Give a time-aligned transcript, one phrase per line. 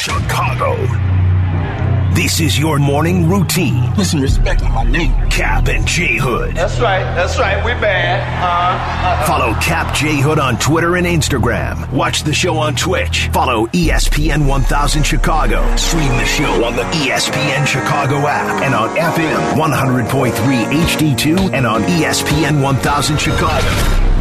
[0.00, 0.76] Chicago.
[2.14, 3.94] This is your morning routine.
[3.96, 5.12] Listen, respect my name.
[5.28, 6.56] Cap and J Hood.
[6.56, 7.04] That's right.
[7.14, 7.62] That's right.
[7.62, 8.20] We bad.
[8.42, 11.92] Uh, uh, Follow Cap J Hood on Twitter and Instagram.
[11.92, 13.28] Watch the show on Twitch.
[13.28, 15.76] Follow ESPN 1000 Chicago.
[15.76, 21.82] Stream the show on the ESPN Chicago app and on FM 100.3 HD2 and on
[21.82, 23.68] ESPN 1000 Chicago.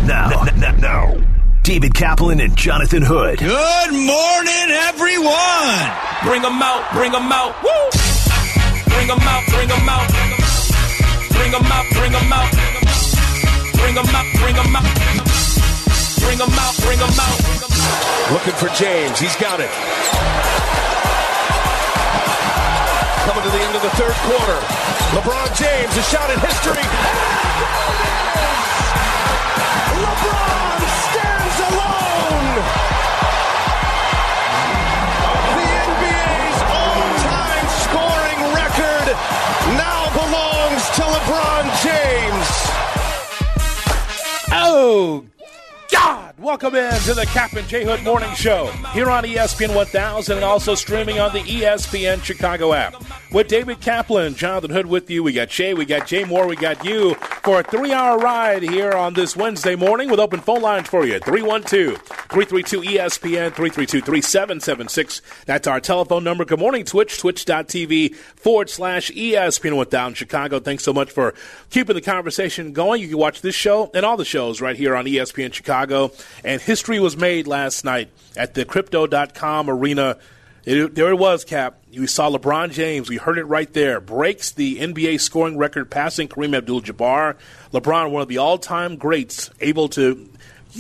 [0.05, 1.16] Now, n- n- now,
[1.63, 3.39] David Kaplan and Jonathan Hood.
[3.39, 5.79] Good morning, everyone.
[6.23, 7.54] Bring them out, bring them out.
[7.61, 7.69] Woo!
[8.89, 10.07] Bring them out, bring them out.
[11.29, 12.50] Bring them out, bring them out.
[13.77, 14.87] Bring them out, bring them out.
[16.19, 17.37] Bring them out, bring them out.
[18.33, 19.19] Looking for James.
[19.19, 19.71] He's got it.
[23.25, 24.59] Coming to the end of the third quarter.
[25.14, 26.86] LeBron James, a shot at history.
[41.30, 42.49] LeBron James.
[44.52, 45.23] Oh!
[46.40, 50.46] Welcome in to the Cap and J Hood Morning Show here on ESPN 1000 and
[50.46, 52.96] also streaming on the ESPN Chicago app.
[53.34, 55.22] With David Kaplan, Jonathan Hood with you.
[55.22, 58.64] We got Jay, we got Jay Moore, we got you for a three hour ride
[58.64, 64.02] here on this Wednesday morning with open phone lines for you 312 332 ESPN 332
[64.02, 65.22] 3776.
[65.46, 66.46] That's our telephone number.
[66.46, 70.59] Good morning, Twitch, twitch.tv forward slash ESPN 1000 Chicago.
[70.59, 71.34] Thanks so much for
[71.70, 73.02] keeping the conversation going.
[73.02, 76.12] You can watch this show and all the shows right here on ESPN Chicago.
[76.44, 80.17] And history was made last night at the Crypto.com arena.
[80.66, 81.81] It, there it was, Cap.
[81.91, 83.09] You saw LeBron James.
[83.09, 83.99] We heard it right there.
[83.99, 87.35] Breaks the NBA scoring record, passing Kareem Abdul-Jabbar.
[87.73, 90.30] LeBron, one of the all-time greats, able to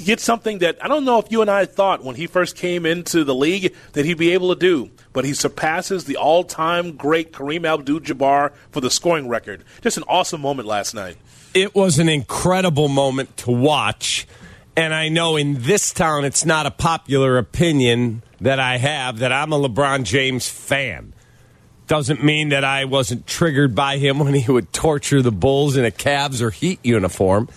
[0.05, 2.85] get something that I don't know if you and I thought when he first came
[2.85, 4.91] into the league that he'd be able to do.
[5.13, 9.63] But he surpasses the all-time great Kareem Abdul-Jabbar for the scoring record.
[9.81, 11.17] Just an awesome moment last night.
[11.53, 14.27] It was an incredible moment to watch.
[14.75, 19.31] And I know in this town it's not a popular opinion that I have that
[19.31, 21.13] I'm a LeBron James fan.
[21.87, 25.85] Doesn't mean that I wasn't triggered by him when he would torture the Bulls in
[25.85, 27.49] a Cavs or Heat uniform.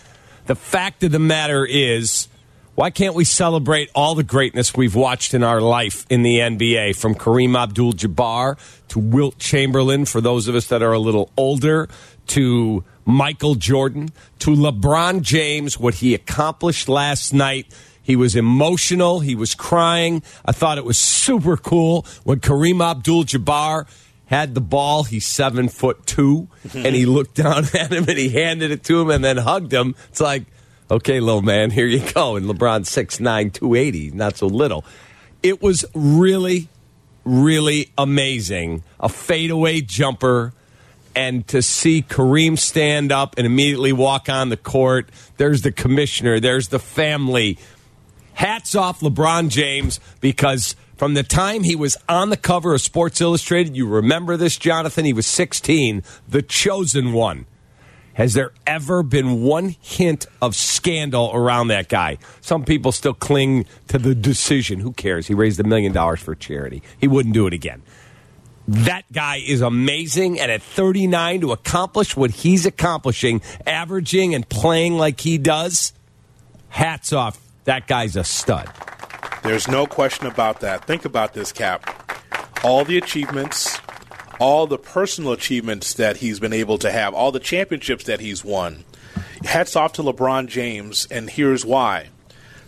[0.47, 2.29] The fact of the matter is,
[2.75, 6.97] why can't we celebrate all the greatness we've watched in our life in the NBA,
[6.97, 8.59] from Kareem Abdul Jabbar
[8.89, 11.89] to Wilt Chamberlain, for those of us that are a little older,
[12.29, 17.67] to Michael Jordan, to LeBron James, what he accomplished last night.
[18.03, 19.21] He was emotional.
[19.21, 20.23] He was crying.
[20.45, 23.87] I thought it was super cool when Kareem Abdul Jabbar
[24.27, 25.05] had the ball.
[25.05, 26.85] He's seven foot 2 mhm.
[26.85, 29.73] and he looked down at him and he handed it to him and then hugged
[29.73, 29.95] him.
[30.09, 30.45] It's like,
[30.91, 32.37] okay, little man, here you go.
[32.37, 34.85] And LeBron 6'9, 280, not so little.
[35.43, 36.69] It was really,
[37.25, 38.83] really amazing.
[39.01, 40.55] A fadeaway jumper.
[41.15, 46.41] And to see Kareem stand up and immediately walk on the court, there's the commissioner,
[46.41, 47.59] there's the family.
[48.35, 53.21] Hats off LeBron James because from the time he was on the cover of Sports
[53.21, 55.05] Illustrated, you remember this, Jonathan?
[55.05, 57.47] He was 16, the chosen one.
[58.15, 62.19] Has there ever been one hint of scandal around that guy?
[62.41, 64.81] Some people still cling to the decision.
[64.81, 65.27] Who cares?
[65.27, 66.83] He raised a million dollars for charity.
[67.01, 67.83] He wouldn't do it again.
[68.73, 70.41] That guy is amazing.
[70.41, 75.93] And at 39, to accomplish what he's accomplishing, averaging and playing like he does,
[76.71, 77.39] hats off.
[77.65, 78.71] That guy's a stud.
[79.43, 80.87] There's no question about that.
[80.87, 81.87] Think about this, Cap.
[82.65, 83.79] All the achievements,
[84.41, 88.43] all the personal achievements that he's been able to have, all the championships that he's
[88.43, 88.85] won.
[89.45, 92.09] Hats off to LeBron James, and here's why.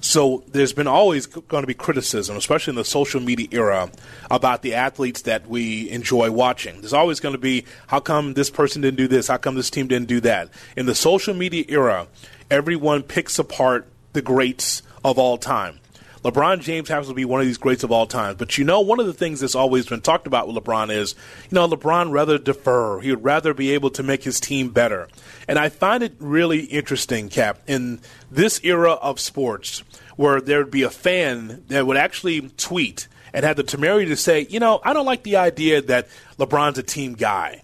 [0.04, 3.90] So there's been always going to be criticism, especially in the social media era,
[4.30, 6.82] about the athletes that we enjoy watching.
[6.82, 9.28] There's always going to be, how come this person didn't do this?
[9.28, 10.50] How come this team didn't do that?
[10.76, 12.06] In the social media era,
[12.50, 15.80] everyone picks apart the greats of all time.
[16.24, 18.36] LeBron James happens to be one of these greats of all time.
[18.36, 21.14] But you know, one of the things that's always been talked about with LeBron is,
[21.50, 23.00] you know, LeBron rather defer.
[23.00, 25.08] He would rather be able to make his team better.
[25.46, 28.00] And I find it really interesting, Cap, in
[28.30, 29.82] this era of sports
[30.16, 34.16] where there would be a fan that would actually tweet and have the temerity to
[34.16, 36.08] say, you know, I don't like the idea that
[36.38, 37.62] LeBron's a team guy.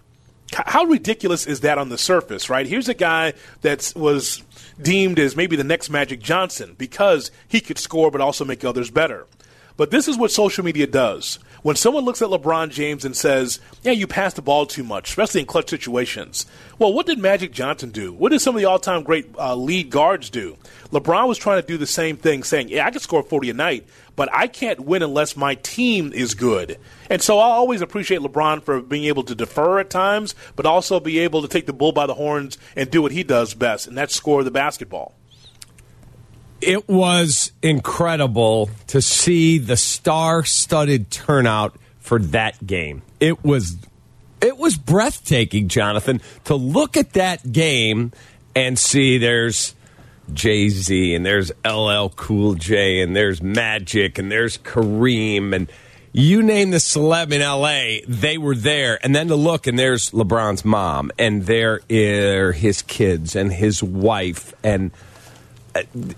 [0.53, 2.67] How ridiculous is that on the surface, right?
[2.67, 4.43] Here's a guy that was
[4.81, 8.91] deemed as maybe the next Magic Johnson because he could score but also make others
[8.91, 9.27] better.
[9.77, 11.39] But this is what social media does.
[11.63, 15.09] When someone looks at LeBron James and says, Yeah, you pass the ball too much,
[15.09, 16.47] especially in clutch situations.
[16.79, 18.11] Well, what did Magic Johnson do?
[18.11, 20.57] What did some of the all time great uh, lead guards do?
[20.91, 23.53] LeBron was trying to do the same thing, saying, Yeah, I can score 40 a
[23.53, 26.79] night, but I can't win unless my team is good.
[27.11, 30.99] And so I always appreciate LeBron for being able to defer at times, but also
[30.99, 33.85] be able to take the bull by the horns and do what he does best,
[33.85, 35.13] and that's score the basketball.
[36.61, 43.01] It was incredible to see the star-studded turnout for that game.
[43.19, 43.77] It was
[44.41, 48.11] it was breathtaking, Jonathan, to look at that game
[48.55, 49.75] and see there's
[50.33, 55.71] Jay Z and there's LL Cool J and there's Magic and there's Kareem and
[56.13, 58.99] you name the celeb in LA, they were there.
[59.01, 63.81] And then to look and there's LeBron's mom and there are his kids and his
[63.81, 64.91] wife and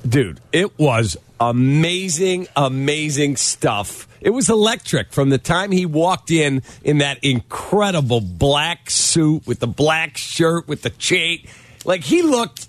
[0.08, 4.08] dude, it was amazing, amazing stuff.
[4.22, 9.60] It was electric from the time he walked in in that incredible black suit with
[9.60, 11.46] the black shirt with the chain.
[11.86, 12.68] Like he looked,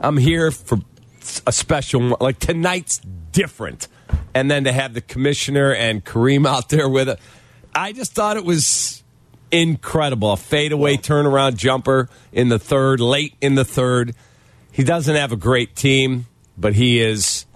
[0.00, 0.78] I'm here for
[1.46, 2.98] a special, like tonight's
[3.32, 3.86] different.
[4.34, 7.20] And then to have the commissioner and Kareem out there with it,
[7.74, 9.02] I just thought it was
[9.50, 10.32] incredible.
[10.32, 14.14] A fadeaway turnaround jumper in the third, late in the third.
[14.78, 16.26] He doesn't have a great team,
[16.56, 17.46] but he is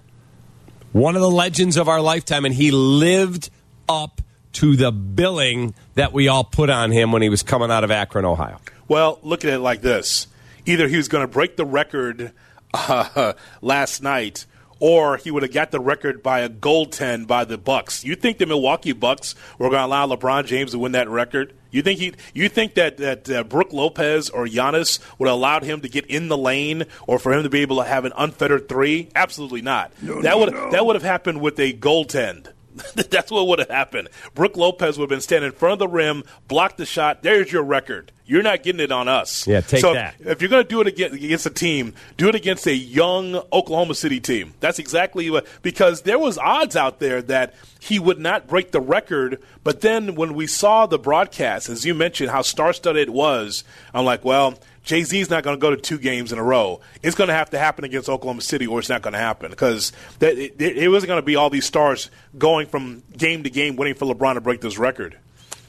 [0.91, 3.49] one of the legends of our lifetime, and he lived
[3.89, 4.21] up
[4.55, 7.93] to the billing that we all put on him when he was coming out of
[7.93, 8.59] Akron, Ohio.
[8.89, 10.27] Well, look at it like this:
[10.67, 12.33] either he was going to break the record
[12.75, 14.45] uh, last night,
[14.81, 18.05] or he would have got the record by a goaltend by the Bucks.
[18.05, 21.55] You think the Milwaukee Bucks were going to allow LeBron James to win that record?
[21.73, 22.13] You think he?
[22.35, 26.07] You think that that uh, Brook Lopez or Giannis would have allowed him to get
[26.07, 29.09] in the lane, or for him to be able to have an unfettered three?
[29.17, 29.91] Absolutely not.
[30.01, 30.71] No, that no, would no.
[30.71, 32.49] that would have happened with a goaltend.
[32.95, 34.09] That's what would have happened.
[34.35, 37.23] Brook Lopez would have been standing in front of the rim, blocked the shot.
[37.23, 38.13] There's your record.
[38.25, 39.47] You're not getting it on us.
[39.47, 40.15] Yeah, take so that.
[40.21, 43.95] If you're going to do it against a team, do it against a young Oklahoma
[43.95, 44.55] City team.
[44.61, 48.81] That's exactly what because there was odds out there that he would not break the
[48.81, 49.43] record.
[49.65, 54.05] But then when we saw the broadcast, as you mentioned, how star-studded it was, I'm
[54.05, 56.81] like, well Jay Z's not going to go to two games in a row.
[57.03, 59.51] It's going to have to happen against Oklahoma City, or it's not going to happen
[59.51, 63.51] because it, it, it wasn't going to be all these stars going from game to
[63.51, 65.17] game waiting for LeBron to break this record.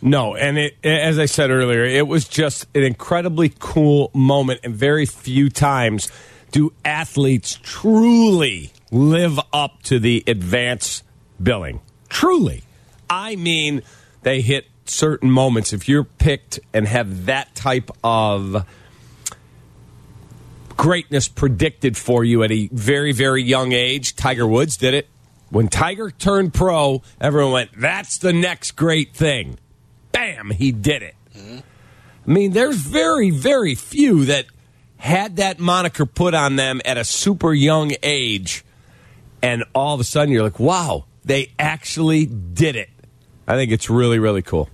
[0.01, 4.75] No, and it, as I said earlier, it was just an incredibly cool moment, and
[4.75, 6.11] very few times
[6.51, 11.03] do athletes truly live up to the advance
[11.41, 11.81] billing.
[12.09, 12.63] Truly.
[13.09, 13.81] I mean,
[14.23, 15.71] they hit certain moments.
[15.71, 18.65] If you're picked and have that type of
[20.77, 24.15] greatness predicted for you at a very, very young age.
[24.15, 25.07] Tiger Woods did it.
[25.49, 29.59] When Tiger turned pro, everyone went, that's the next great thing.
[30.11, 31.15] Bam, he did it.
[31.35, 31.59] Mm-hmm.
[32.25, 34.45] I mean, there's very, very few that
[34.97, 38.63] had that moniker put on them at a super young age,
[39.41, 42.89] and all of a sudden you're like, wow, they actually did it.
[43.45, 44.69] I think it's really, really cool.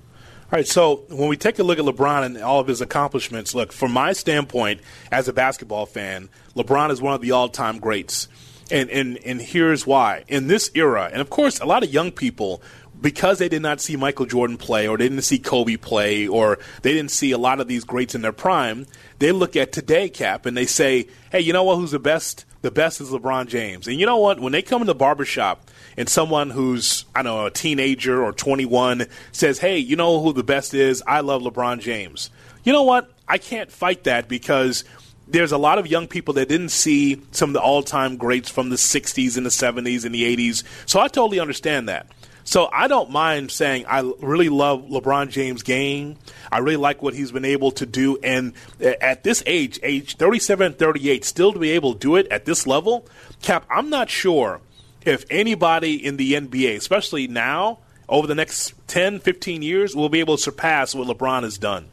[0.52, 3.54] All right, so when we take a look at LeBron and all of his accomplishments,
[3.54, 4.82] look, from my standpoint
[5.12, 8.28] as a basketball fan, LeBron is one of the all time greats.
[8.72, 10.24] And, and, and here's why.
[10.28, 12.64] In this era, and of course, a lot of young people,
[13.00, 16.58] because they did not see Michael Jordan play or they didn't see Kobe play or
[16.82, 18.88] they didn't see a lot of these greats in their prime,
[19.20, 21.76] they look at today, Cap, and they say, hey, you know what?
[21.76, 22.46] Who's the best?
[22.64, 23.88] The best is LeBron James.
[23.88, 24.40] And you know what?
[24.40, 25.70] When they come in the barbershop
[26.00, 30.32] and someone who's, I don't know, a teenager or 21 says, hey, you know who
[30.32, 31.04] the best is?
[31.06, 32.30] I love LeBron James.
[32.64, 33.12] You know what?
[33.28, 34.86] I can't fight that because
[35.28, 38.50] there's a lot of young people that didn't see some of the all time greats
[38.50, 40.64] from the 60s and the 70s and the 80s.
[40.86, 42.08] So I totally understand that.
[42.46, 46.16] So I don't mind saying I really love LeBron James' game.
[46.50, 48.18] I really like what he's been able to do.
[48.24, 52.46] And at this age, age 37, 38, still to be able to do it at
[52.46, 53.06] this level,
[53.42, 54.62] Cap, I'm not sure
[55.10, 60.20] if anybody in the NBA, especially now, over the next 10, 15 years, will be
[60.20, 61.90] able to surpass what LeBron has done.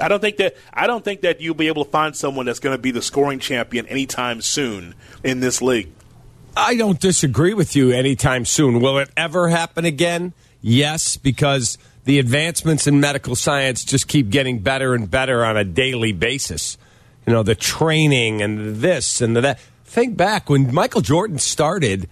[0.00, 2.60] I don't think that I don't think that you'll be able to find someone that's
[2.60, 5.90] going to be the scoring champion anytime soon in this league.
[6.56, 8.80] I don't disagree with you anytime soon.
[8.80, 10.32] Will it ever happen again?
[10.60, 15.64] Yes, because the advancements in medical science just keep getting better and better on a
[15.64, 16.78] daily basis.
[17.26, 19.60] You know, the training and this and the that.
[19.84, 22.08] Think back when Michael Jordan started,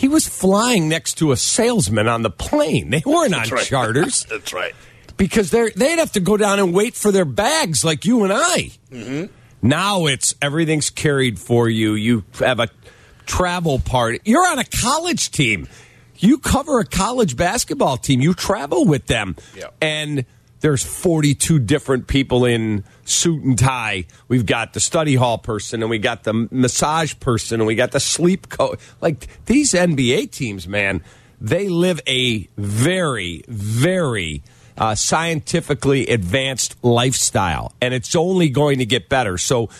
[0.00, 2.88] he was flying next to a salesman on the plane.
[2.88, 3.62] They weren't on right.
[3.62, 4.24] charters.
[4.30, 4.74] That's right.
[5.18, 8.32] Because they they'd have to go down and wait for their bags like you and
[8.32, 8.70] I.
[8.90, 9.26] Mm-hmm.
[9.60, 11.92] Now it's everything's carried for you.
[11.92, 12.70] You have a
[13.26, 14.20] travel party.
[14.24, 15.68] You're on a college team.
[16.16, 18.22] You cover a college basketball team.
[18.22, 19.36] You travel with them.
[19.54, 19.74] Yep.
[19.82, 20.24] And
[20.60, 24.06] there's 42 different people in suit and tie.
[24.28, 27.92] We've got the study hall person, and we got the massage person, and we got
[27.92, 28.78] the sleep coach.
[29.00, 31.02] Like these NBA teams, man,
[31.40, 34.42] they live a very, very
[34.76, 39.38] uh, scientifically advanced lifestyle, and it's only going to get better.
[39.38, 39.70] So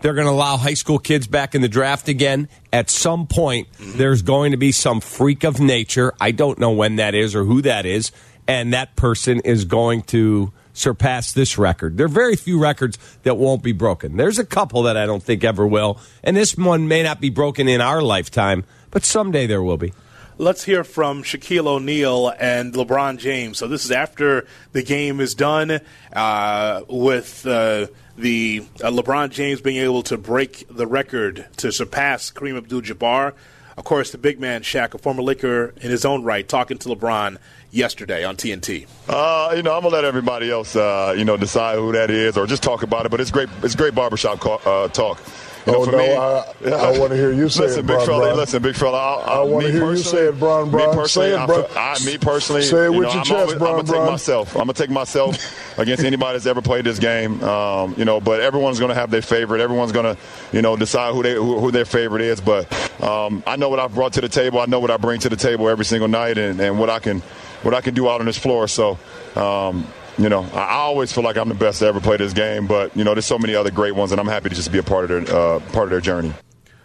[0.00, 2.48] they're going to allow high school kids back in the draft again.
[2.72, 3.98] At some point, mm-hmm.
[3.98, 6.14] there's going to be some freak of nature.
[6.20, 8.12] I don't know when that is or who that is,
[8.50, 11.96] and that person is going to surpass this record.
[11.96, 14.16] There are very few records that won't be broken.
[14.16, 17.30] There's a couple that I don't think ever will, and this one may not be
[17.30, 19.92] broken in our lifetime, but someday there will be.
[20.36, 23.58] Let's hear from Shaquille O'Neal and LeBron James.
[23.58, 25.80] So this is after the game is done
[26.12, 32.32] uh, with uh, the uh, LeBron James being able to break the record to surpass
[32.32, 33.34] Kareem Abdul-Jabbar.
[33.76, 36.88] Of course, the big man Shaq, a former Laker in his own right, talking to
[36.88, 37.38] LeBron
[37.70, 38.86] yesterday on TNT.
[39.08, 42.36] Uh, you know, I'm gonna let everybody else, uh, you know, decide who that is
[42.36, 43.10] or just talk about it.
[43.10, 43.48] But it's great.
[43.62, 45.20] It's great barbershop uh, talk.
[45.66, 47.96] You know, oh, no, me, I, I want to hear you say listen, it, big
[47.96, 48.36] Bron, fella, Bron.
[48.38, 48.98] Listen, big fella.
[48.98, 50.88] I, I, I want to hear you say it, Bron, Bron.
[50.88, 51.66] Me personally, say it, bro.
[51.76, 53.84] I, I, me personally, say it you with know, your I'm chest, always, Bron, I'm
[53.84, 54.54] gonna take myself.
[54.54, 57.42] I'm gonna take myself against anybody that's ever played this game.
[57.44, 59.60] Um, you know, but everyone's gonna have their favorite.
[59.60, 60.16] Everyone's gonna,
[60.50, 62.40] you know, decide who they who, who their favorite is.
[62.40, 62.72] But
[63.02, 64.60] um, I know what I've brought to the table.
[64.60, 67.00] I know what I bring to the table every single night, and, and what I
[67.00, 67.22] can
[67.62, 68.68] what I can do out on this floor.
[68.68, 68.98] So.
[69.36, 69.86] Um,
[70.18, 72.94] you know, I always feel like I'm the best to ever play this game, but
[72.94, 74.82] you know, there's so many other great ones, and I'm happy to just be a
[74.82, 76.34] part of their uh, part of their journey.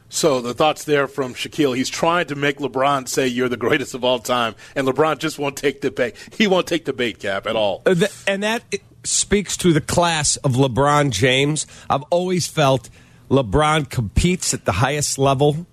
[0.08, 1.76] So the thoughts there from Shaquille.
[1.76, 5.38] He's trying to make LeBron say you're the greatest of all time, and LeBron just
[5.38, 6.16] won't take the bait.
[6.38, 7.82] He won't take the bait cap at all.
[7.86, 8.64] Uh, and that
[9.04, 11.68] speaks to the class of LeBron James.
[11.90, 12.90] I've always felt
[13.30, 15.66] LeBron competes at the highest level.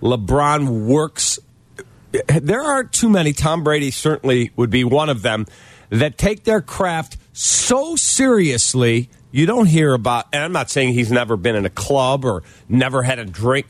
[0.00, 1.38] LeBron works.
[2.12, 3.32] There aren't too many.
[3.32, 5.46] Tom Brady certainly would be one of them
[5.90, 9.10] that take their craft so seriously.
[9.30, 12.42] You don't hear about, and I'm not saying he's never been in a club or
[12.68, 13.66] never had a drink.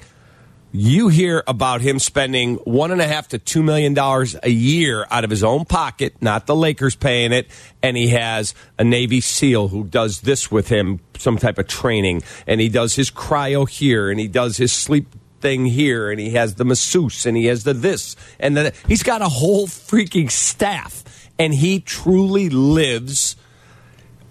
[0.71, 5.07] You hear about him spending one and a half to two million dollars a year
[5.11, 7.49] out of his own pocket, not the Lakers paying it,
[7.83, 12.23] and he has a Navy SEAL who does this with him, some type of training,
[12.47, 15.07] and he does his cryo here, and he does his sleep
[15.41, 19.03] thing here, and he has the masseuse, and he has the this, and the, he's
[19.03, 21.05] got a whole freaking staff
[21.39, 23.37] and he truly lives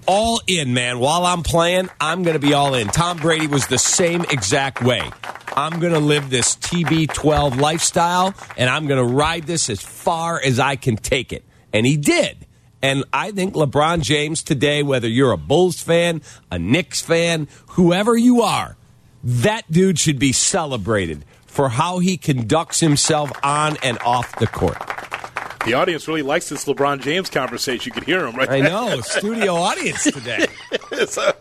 [0.05, 0.99] all in, man.
[0.99, 2.87] While I'm playing, I'm going to be all in.
[2.87, 5.01] Tom Brady was the same exact way.
[5.55, 10.39] I'm going to live this TB12 lifestyle, and I'm going to ride this as far
[10.43, 11.43] as I can take it.
[11.73, 12.45] And he did.
[12.81, 16.21] And I think LeBron James today, whether you're a Bulls fan,
[16.51, 18.77] a Knicks fan, whoever you are,
[19.27, 24.77] that dude should be celebrated for how he conducts himself on and off the court.
[25.65, 27.89] The audience really likes this LeBron James conversation.
[27.89, 29.01] You can hear him right I know.
[29.01, 30.47] Studio audience today.
[31.07, 31.33] so,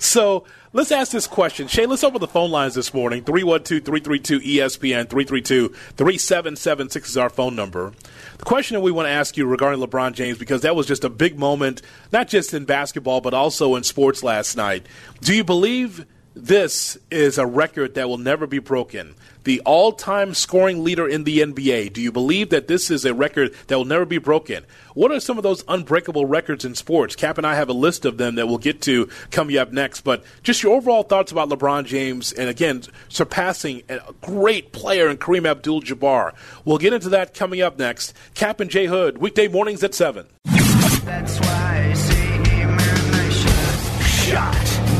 [0.00, 1.68] so, let's ask this question.
[1.68, 3.22] Shay, let's open the phone lines this morning.
[3.22, 7.92] 312 332 ESPN 332 3776 is our phone number.
[8.38, 11.04] The question that we want to ask you regarding LeBron James, because that was just
[11.04, 14.86] a big moment, not just in basketball, but also in sports last night.
[15.20, 19.14] Do you believe this is a record that will never be broken?
[19.44, 21.92] the all time scoring leader in the NBA.
[21.92, 24.64] Do you believe that this is a record that will never be broken?
[24.94, 27.16] What are some of those unbreakable records in sports?
[27.16, 30.02] Cap and I have a list of them that we'll get to coming up next.
[30.02, 35.16] But just your overall thoughts about LeBron James and again, surpassing a great player in
[35.16, 36.34] Kareem Abdul Jabbar.
[36.64, 38.14] We'll get into that coming up next.
[38.34, 40.26] Cap and Jay Hood, weekday mornings at 7.
[41.04, 41.61] That's why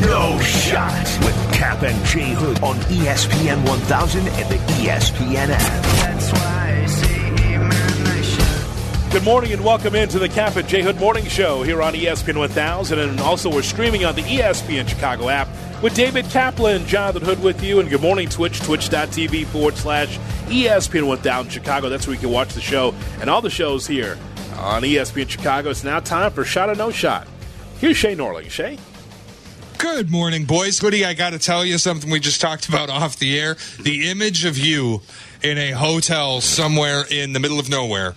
[0.02, 5.82] No Shot with Cap and J Hood on ESPN 1000 and the ESPN app.
[6.02, 7.22] That's why I say,
[9.12, 12.36] Good morning and welcome into the Cap and J Hood Morning Show here on ESPN
[12.36, 12.98] 1000.
[12.98, 15.48] And also, we're streaming on the ESPN Chicago app
[15.82, 17.78] with David Kaplan, Jonathan Hood with you.
[17.78, 21.88] And good morning, Twitch, twitch.tv forward slash ESPN 1000 Chicago.
[21.88, 24.18] That's where you can watch the show and all the shows here
[24.56, 25.70] on ESPN Chicago.
[25.70, 27.28] It's now time for Shot or No Shot.
[27.78, 28.50] Here's Shay Norling.
[28.50, 28.78] Shay?
[29.82, 30.78] Good morning, boys.
[30.78, 33.56] Goody, I got to tell you something we just talked about off the air.
[33.80, 35.02] The image of you
[35.42, 38.14] in a hotel somewhere in the middle of nowhere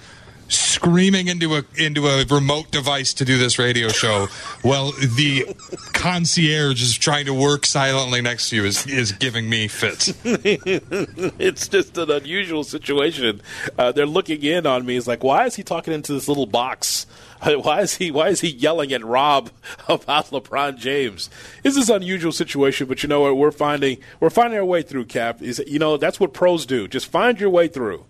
[0.48, 4.28] screaming into a into a remote device to do this radio show
[4.64, 5.46] well the
[5.94, 11.68] concierge is trying to work silently next to you is is giving me fits it's
[11.68, 13.42] just an unusual situation
[13.78, 16.46] uh, they're looking in on me it's like why is he talking into this little
[16.46, 17.08] box
[17.46, 19.52] Why is he Why is he yelling at Rob
[19.88, 21.30] about LeBron James?
[21.64, 23.38] This is an unusual situation, but you know what?
[23.38, 25.06] We're finding we're finding our way through.
[25.06, 26.88] Cap is you know that's what pros do.
[26.88, 28.06] Just find your way through.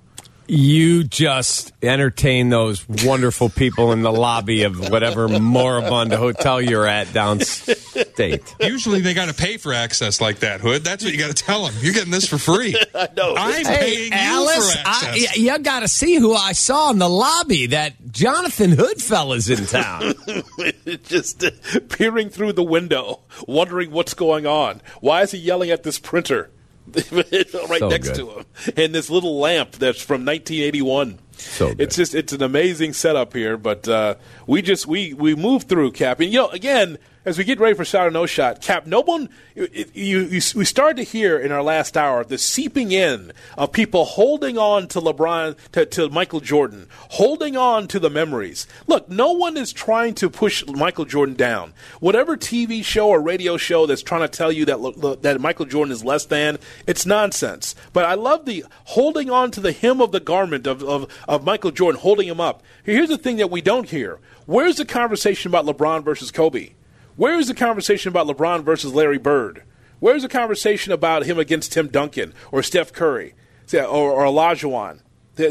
[0.47, 7.07] You just entertain those wonderful people in the lobby of whatever moribund hotel you're at
[7.07, 8.53] downstate.
[8.59, 10.83] Usually they got to pay for access like that, Hood.
[10.83, 11.73] That's what you got to tell them.
[11.81, 12.75] You're getting this for free.
[12.95, 13.35] I know.
[13.35, 15.37] I'm Hey, paying Alice, you for I, access.
[15.37, 17.67] you got to see who I saw in the lobby.
[17.67, 20.13] That Jonathan Hood fella's in town.
[21.03, 21.51] just uh,
[21.89, 24.81] peering through the window, wondering what's going on.
[25.01, 26.51] Why is he yelling at this printer
[27.11, 28.15] right So next good.
[28.17, 28.45] to him?
[28.77, 31.19] And this little lamp that's from 1981.
[31.37, 31.81] So good.
[31.81, 34.15] It's just it's an amazing setup here, but uh,
[34.47, 37.75] we just we we move through Cap, and you know again as we get ready
[37.75, 38.85] for shot or no shot, Cap.
[38.85, 43.31] No one you, you we started to hear in our last hour the seeping in
[43.57, 48.67] of people holding on to LeBron to, to Michael Jordan, holding on to the memories.
[48.85, 51.73] Look, no one is trying to push Michael Jordan down.
[51.99, 55.91] Whatever TV show or radio show that's trying to tell you that that Michael Jordan
[55.91, 57.75] is less than, it's nonsense.
[57.91, 61.43] But I love the holding on to the hem of the garment of, of, of
[61.43, 62.61] Michael Jordan, holding him up.
[62.83, 64.19] Here's the thing that we don't hear.
[64.45, 66.73] Where's the conversation about LeBron versus Kobe?
[67.15, 69.63] Where is the conversation about LeBron versus Larry Bird?
[69.99, 73.33] Where's the conversation about him against Tim Duncan or Steph Curry
[73.73, 74.99] or, or Olajuwon?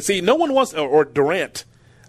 [0.00, 1.64] See, no one wants, or, or Durant.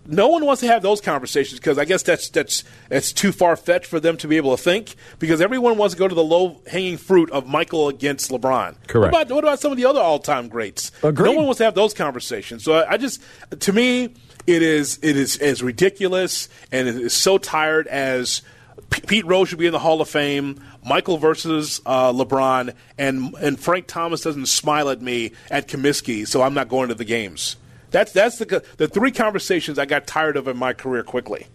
[0.08, 3.56] No one wants to have those conversations because I guess that's that's that's too far
[3.56, 4.96] fetched for them to be able to think.
[5.18, 8.76] Because everyone wants to go to the low hanging fruit of Michael against LeBron.
[8.88, 9.12] Correct.
[9.12, 10.92] What about, what about some of the other all time greats?
[11.02, 11.32] Agreed.
[11.32, 12.64] No one wants to have those conversations.
[12.64, 13.20] So I, I just,
[13.60, 14.14] to me,
[14.46, 18.44] it is it is as ridiculous and it is so tired as
[18.90, 20.62] P- Pete Rose should be in the Hall of Fame.
[20.86, 26.42] Michael versus uh, LeBron, and and Frank Thomas doesn't smile at me at Comiskey, so
[26.42, 27.58] I'm not going to the games.
[27.92, 31.48] That's that's the the three conversations I got tired of in my career quickly.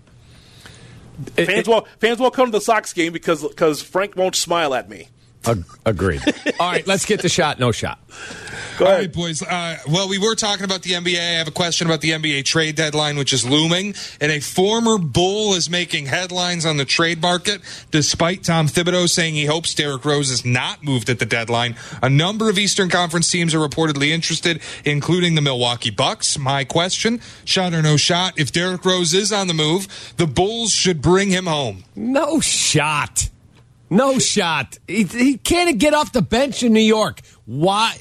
[1.36, 4.88] Fans won't fans won't come to the Sox game because because Frank won't smile at
[4.88, 5.08] me.
[5.46, 6.22] Ag- agreed.
[6.60, 7.98] All right, let's get the shot, no shot.
[8.78, 9.00] Go All ahead.
[9.00, 9.42] right, boys.
[9.42, 11.18] Uh, well, we were talking about the NBA.
[11.18, 13.94] I have a question about the NBA trade deadline, which is looming.
[14.20, 19.34] And a former Bull is making headlines on the trade market, despite Tom Thibodeau saying
[19.34, 21.76] he hopes Derrick Rose is not moved at the deadline.
[22.02, 26.38] A number of Eastern Conference teams are reportedly interested, including the Milwaukee Bucks.
[26.38, 28.38] My question shot or no shot?
[28.38, 31.84] If Derrick Rose is on the move, the Bulls should bring him home.
[31.94, 33.28] No shot.
[33.90, 34.78] No shot.
[34.86, 37.20] He, he can't get off the bench in New York.
[37.44, 37.98] Why?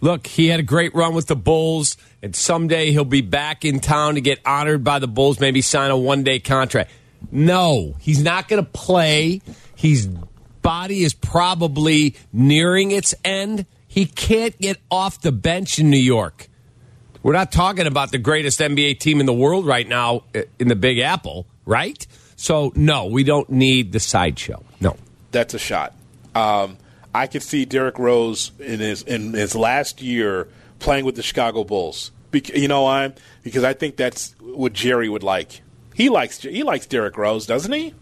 [0.00, 3.80] Look, he had a great run with the Bulls, and someday he'll be back in
[3.80, 6.90] town to get honored by the Bulls, maybe sign a one day contract.
[7.32, 9.40] No, he's not going to play.
[9.74, 13.66] His body is probably nearing its end.
[13.88, 16.48] He can't get off the bench in New York.
[17.22, 20.68] We're not talking about the greatest NBA team in the world right now uh, in
[20.68, 22.06] the Big Apple, right?
[22.36, 24.62] So, no, we don't need the sideshow.
[24.80, 24.96] No.
[25.36, 25.92] That's a shot.
[26.34, 26.78] Um,
[27.14, 31.62] I could see Derrick Rose in his in his last year playing with the Chicago
[31.62, 32.10] Bulls.
[32.30, 33.12] Bec- you know why?
[33.42, 35.60] Because I think that's what Jerry would like.
[35.94, 37.94] He likes he likes Derrick Rose, doesn't he?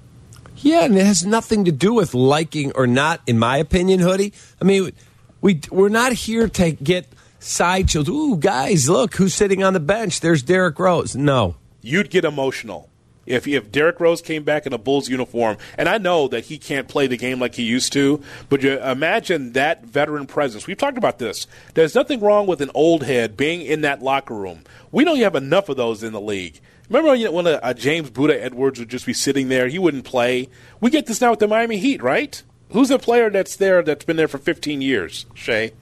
[0.58, 4.32] Yeah, and it has nothing to do with liking or not, in my opinion, Hoodie.
[4.62, 4.92] I mean,
[5.40, 7.08] we we're not here to get
[7.40, 8.08] sideshows.
[8.08, 10.20] Ooh, guys, look who's sitting on the bench.
[10.20, 11.16] There's Derrick Rose.
[11.16, 12.88] No, You'd get emotional
[13.26, 15.56] if if Derrick Rose came back in a Bulls uniform.
[15.78, 18.78] And I know that he can't play the game like he used to, but you
[18.80, 20.66] imagine that veteran presence.
[20.66, 21.46] We've talked about this.
[21.74, 24.64] There's nothing wrong with an old head being in that locker room.
[24.92, 26.60] We don't have enough of those in the league.
[26.88, 29.68] Remember when a, a James Buddha Edwards would just be sitting there?
[29.68, 30.48] He wouldn't play.
[30.80, 32.42] We get this now with the Miami Heat, right?
[32.70, 35.26] Who's the player that's there that's been there for 15 years?
[35.34, 35.72] Shay,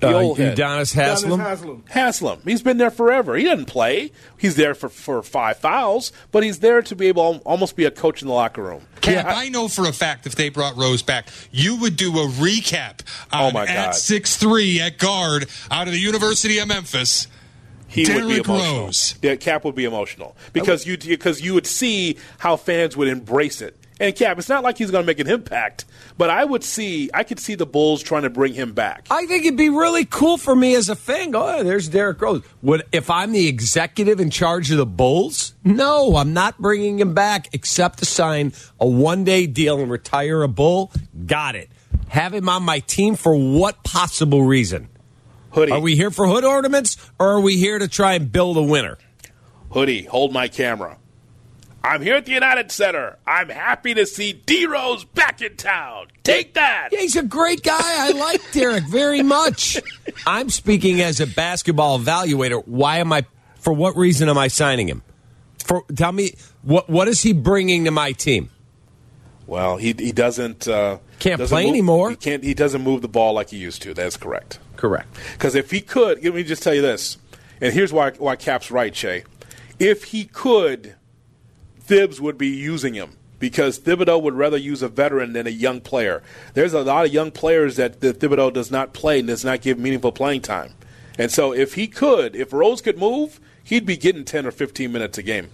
[0.00, 0.56] the Uh, old head.
[0.56, 1.38] Udonis Haslam.
[1.40, 1.84] Haslam.
[1.88, 2.40] Haslam.
[2.44, 3.36] He's been there forever.
[3.36, 4.12] He doesn't play.
[4.38, 7.84] He's there for, for five fouls, but he's there to be able to almost be
[7.84, 8.82] a coach in the locker room.
[9.00, 12.26] Cap, I know for a fact if they brought Rose back, you would do a
[12.26, 13.00] recap
[13.32, 13.76] on Oh, my God.
[13.76, 17.26] at six three at guard out of the University of Memphis.
[17.88, 18.84] He would be emotional.
[18.84, 19.14] Rose.
[19.20, 23.60] Yeah, Cap would be emotional because you because you would see how fans would embrace
[23.60, 23.76] it.
[24.00, 25.84] And Cap, it's not like he's going to make an impact,
[26.16, 29.06] but I would see I could see the Bulls trying to bring him back.
[29.10, 31.32] I think it'd be really cool for me as a fan.
[31.32, 32.42] Go, oh, there's Derrick Rose.
[32.62, 35.54] Would if I'm the executive in charge of the Bulls?
[35.64, 40.42] No, I'm not bringing him back except to sign a one day deal and retire
[40.42, 40.90] a Bull.
[41.26, 41.68] Got it.
[42.08, 44.88] Have him on my team for what possible reason?
[45.50, 48.56] Hoodie, Are we here for hood ornaments or are we here to try and build
[48.56, 48.96] a winner?
[49.72, 50.96] Hoodie, hold my camera.
[51.82, 53.16] I'm here at the United Center.
[53.26, 56.08] I'm happy to see D Rose back in town.
[56.22, 56.90] Take that.
[56.92, 57.78] Yeah, he's a great guy.
[57.80, 59.78] I like Derek very much.
[60.26, 62.62] I'm speaking as a basketball evaluator.
[62.66, 63.24] Why am I?
[63.60, 65.02] For what reason am I signing him?
[65.64, 68.50] For tell me what what is he bringing to my team?
[69.46, 72.10] Well, he he doesn't uh, Can't doesn't play move- anymore.
[72.10, 72.44] He can't.
[72.44, 73.94] He doesn't move the ball like he used to.
[73.94, 74.58] That's correct.
[74.76, 75.08] Correct.
[75.32, 77.16] Because if he could, let me just tell you this:
[77.60, 79.24] And here's why why Cap's right, Shay.
[79.78, 80.94] If he could,
[81.90, 85.80] Thibs would be using him because Thibodeau would rather use a veteran than a young
[85.80, 86.22] player.
[86.54, 89.60] There's a lot of young players that the Thibodeau does not play and does not
[89.60, 90.74] give meaningful playing time.
[91.18, 94.92] And so if he could, if Rose could move, he'd be getting 10 or 15
[94.92, 95.48] minutes a game.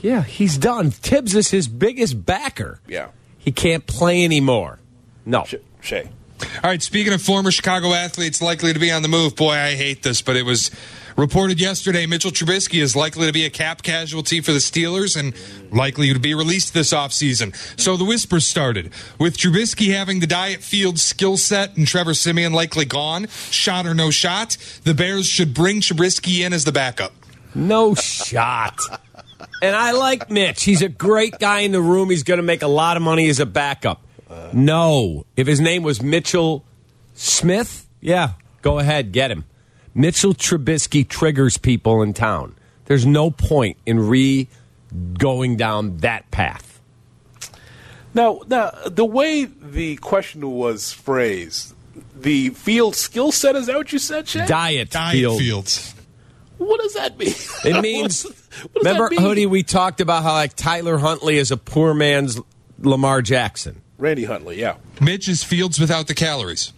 [0.00, 0.90] Yeah, he's done.
[0.90, 2.80] Thibs is his biggest backer.
[2.86, 3.08] Yeah.
[3.38, 4.80] He can't play anymore.
[5.24, 5.46] No.
[5.80, 6.10] Shay.
[6.42, 9.74] All right, speaking of former Chicago athletes likely to be on the move, boy, I
[9.74, 10.70] hate this, but it was
[11.18, 15.34] reported yesterday Mitchell Trubisky is likely to be a cap casualty for the Steelers and
[15.76, 17.54] likely to be released this offseason.
[17.78, 18.92] So the whispers started.
[19.18, 23.94] With Trubisky having the diet field skill set and Trevor Siemian likely gone, shot or
[23.94, 27.12] no shot, the Bears should bring Trubisky in as the backup.
[27.54, 28.78] No shot.
[29.60, 30.62] And I like Mitch.
[30.62, 32.10] He's a great guy in the room.
[32.10, 34.00] He's going to make a lot of money as a backup.
[34.52, 35.26] No.
[35.36, 36.64] If his name was Mitchell
[37.14, 39.44] Smith, yeah, go ahead, get him.
[39.98, 42.54] Mitchell Trubisky triggers people in town.
[42.84, 44.48] There's no point in re
[45.18, 46.80] going down that path.
[48.14, 51.74] Now, now the way the question was phrased,
[52.14, 54.46] the field skill set, is that what you said, Shay?
[54.46, 55.40] Diet, Diet field.
[55.40, 55.94] fields.
[56.58, 57.34] What does that mean?
[57.64, 58.22] It means,
[58.72, 59.20] What remember, that mean?
[59.20, 62.40] Hoodie, we talked about how like Tyler Huntley is a poor man's
[62.78, 63.82] Lamar Jackson.
[63.98, 64.76] Randy Huntley, yeah.
[65.00, 66.72] Mitch is fields without the calories.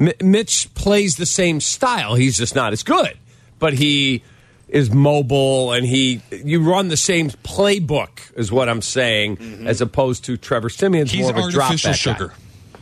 [0.00, 2.14] M- Mitch plays the same style.
[2.14, 3.16] He's just not as good,
[3.58, 4.22] but he
[4.68, 10.24] is mobile and he you run the same playbook is what I'm saying, as opposed
[10.24, 12.28] to Trevor Siemian's He's more of a drop artificial back sugar.
[12.28, 12.80] guy.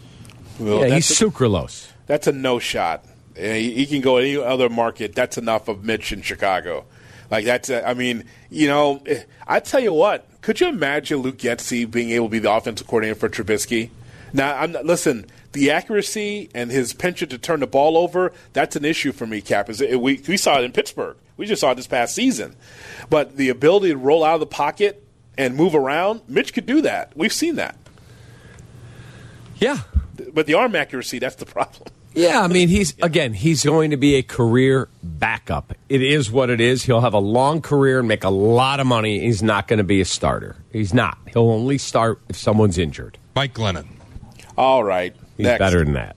[0.61, 1.88] Well, Yeah, he's that's, a, sucralose.
[2.07, 3.05] that's a no shot.
[3.37, 5.14] He he can go any other market.
[5.14, 6.85] That's enough of Mitch in Chicago.
[7.31, 10.27] Like that's, a, I mean, you know, eh, I tell you what.
[10.42, 13.88] Could you imagine Luke Getsy being able to be the offensive coordinator for Trubisky?
[14.33, 15.27] Now, I'm not, listen.
[15.54, 19.70] The accuracy and his penchant to turn the ball over—that's an issue for me, Cap.
[19.70, 21.16] Is it, we we saw it in Pittsburgh.
[21.36, 22.56] We just saw it this past season.
[23.08, 25.06] But the ability to roll out of the pocket
[25.38, 27.16] and move around, Mitch could do that.
[27.16, 27.76] We've seen that.
[29.56, 29.78] Yeah.
[30.32, 31.88] But the arm accuracy—that's the problem.
[32.14, 35.72] Yeah, I mean, he's again, he's going to be a career backup.
[35.88, 36.84] It is what it is.
[36.84, 39.20] He'll have a long career and make a lot of money.
[39.20, 40.56] He's not going to be a starter.
[40.72, 41.18] He's not.
[41.32, 43.18] He'll only start if someone's injured.
[43.34, 43.86] Mike Glennon.
[44.56, 45.59] All right, He's next.
[45.59, 46.16] better than that.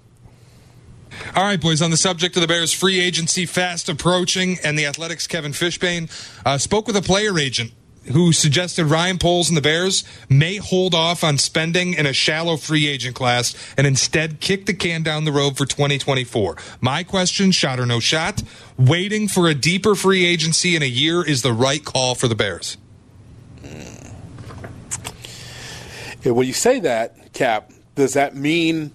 [1.36, 1.82] All right, boys.
[1.82, 6.10] On the subject of the Bears' free agency fast approaching, and the Athletics' Kevin Fishbain
[6.46, 7.72] uh, spoke with a player agent
[8.12, 12.56] who suggested Ryan Poles and the Bears may hold off on spending in a shallow
[12.56, 16.56] free agent class and instead kick the can down the road for 2024.
[16.80, 18.44] My question: shot or no shot?
[18.78, 22.36] Waiting for a deeper free agency in a year is the right call for the
[22.36, 22.78] Bears.
[26.24, 28.92] Yeah, when you say that, Cap, does that mean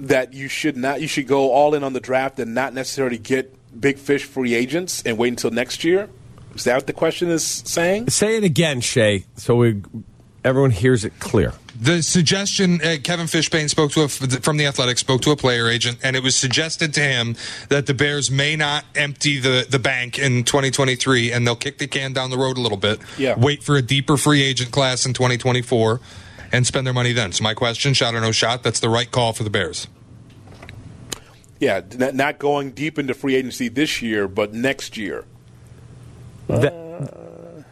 [0.00, 3.18] that you should not you should go all in on the draft and not necessarily
[3.18, 6.08] get big fish free agents and wait until next year?
[6.54, 8.10] Is that what the question is saying?
[8.10, 9.82] Say it again, Shay, so we
[10.44, 11.52] everyone hears it clear.
[11.80, 15.68] The suggestion, uh, Kevin Fishbain spoke to a, from the Athletics, spoke to a player
[15.68, 17.36] agent, and it was suggested to him
[17.70, 21.86] that the Bears may not empty the, the bank in 2023, and they'll kick the
[21.86, 23.00] can down the road a little bit.
[23.16, 23.38] Yeah.
[23.38, 26.00] Wait for a deeper free agent class in 2024,
[26.52, 27.32] and spend their money then.
[27.32, 29.88] So my question, shot or no shot, that's the right call for the Bears.
[31.58, 35.24] Yeah, not going deep into free agency this year, but next year.
[36.48, 37.64] That-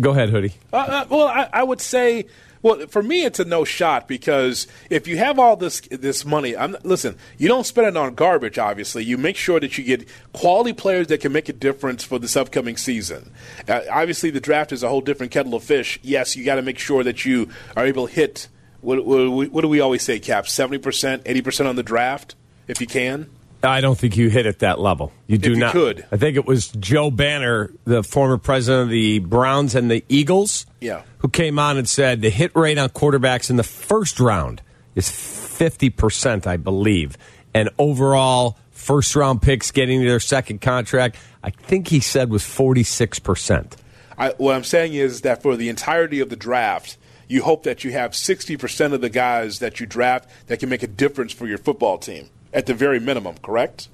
[0.00, 0.52] go ahead, Hoodie.
[0.72, 2.26] Uh, uh, well, I, I would say,
[2.62, 6.56] well, for me, it's a no shot because if you have all this this money,
[6.56, 8.58] I'm, listen, you don't spend it on garbage.
[8.58, 12.18] Obviously, you make sure that you get quality players that can make a difference for
[12.18, 13.32] this upcoming season.
[13.68, 15.98] Uh, obviously, the draft is a whole different kettle of fish.
[16.02, 18.48] Yes, you got to make sure that you are able to hit.
[18.80, 20.46] What, what, what do we always say, Cap?
[20.48, 22.34] Seventy percent, eighty percent on the draft,
[22.68, 23.28] if you can.
[23.64, 25.12] I don't think you hit at that level.
[25.26, 25.72] You do you not.
[25.72, 26.04] could.
[26.10, 30.66] I think it was Joe Banner, the former president of the Browns and the Eagles,
[30.80, 31.02] Yeah.
[31.18, 34.62] who came on and said the hit rate on quarterbacks in the first round
[34.94, 37.16] is 50%, I believe.
[37.54, 43.72] And overall, first round picks getting their second contract, I think he said was 46%.
[44.18, 46.96] I, what I'm saying is that for the entirety of the draft,
[47.28, 50.82] you hope that you have 60% of the guys that you draft that can make
[50.82, 53.88] a difference for your football team at the very minimum, correct?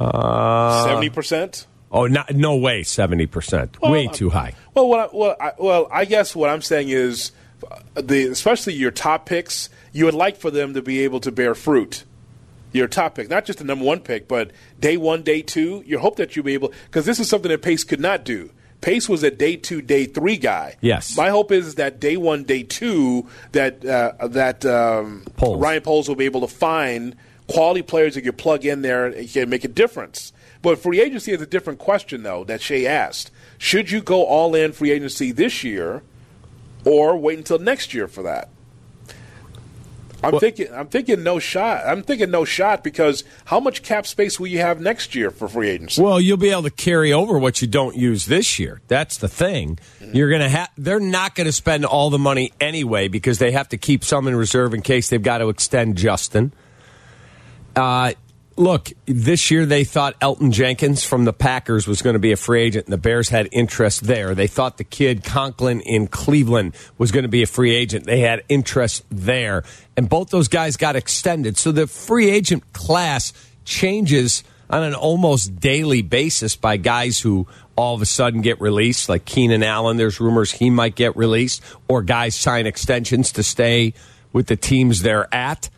[0.00, 1.66] Uh, 70%?
[1.90, 3.80] Oh, not, no way, 70%.
[3.80, 4.54] Well, Way uh, too high.
[4.74, 7.32] Well, what I, well, I, well, I guess what I'm saying is,
[7.68, 11.32] uh, the especially your top picks, you would like for them to be able to
[11.32, 12.04] bear fruit.
[12.70, 15.82] Your top pick, not just the number one pick, but day one, day two.
[15.86, 18.50] You hope that you'll be able, because this is something that Pace could not do.
[18.82, 20.76] Pace was a day two, day three guy.
[20.82, 21.16] Yes.
[21.16, 25.60] My hope is that day one, day two, that uh, that um, Poles.
[25.60, 27.16] Ryan Poles will be able to find
[27.48, 30.32] quality players that you plug in there and can make a difference.
[30.62, 33.30] But free agency is a different question, though, that Shea asked.
[33.58, 36.02] Should you go all in free agency this year
[36.84, 38.50] or wait until next year for that?
[40.22, 40.66] I'm well, thinking.
[40.72, 41.86] I'm thinking no shot.
[41.86, 45.46] I'm thinking no shot because how much cap space will you have next year for
[45.46, 46.02] free agency?
[46.02, 48.80] Well, you'll be able to carry over what you don't use this year.
[48.88, 49.78] That's the thing.
[50.00, 50.16] Mm-hmm.
[50.16, 50.70] You're gonna have.
[50.76, 54.26] They're not going to spend all the money anyway because they have to keep some
[54.26, 56.52] in reserve in case they've got to extend Justin.
[57.78, 58.12] Uh,
[58.56, 62.36] look, this year they thought Elgton Jenkins from the Packers was going to be a
[62.36, 64.34] free agent, and the Bears had interest there.
[64.34, 68.04] They thought the kid Conklin in Cleveland was going to be a free agent.
[68.04, 69.62] They had interest there.
[69.96, 71.56] And both those guys got extended.
[71.56, 73.32] So the free agent class
[73.64, 79.08] changes on an almost daily basis by guys who all of a sudden get released,
[79.08, 79.96] like Keenan Allen.
[79.96, 83.94] There's rumors he might get released, or guys sign extensions to stay
[84.32, 85.70] with the teams they're at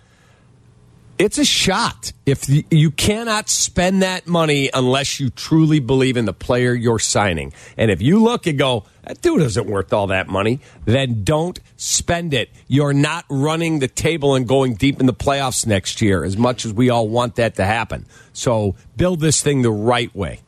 [1.20, 2.12] it's a shot.
[2.24, 7.52] If you cannot spend that money unless you truly believe in the player you're signing.
[7.76, 11.60] And if you look and go, that dude isn't worth all that money, then don't
[11.76, 12.48] spend it.
[12.68, 16.64] You're not running the table and going deep in the playoffs next year as much
[16.64, 18.06] as we all want that to happen.
[18.32, 20.40] So build this thing the right way.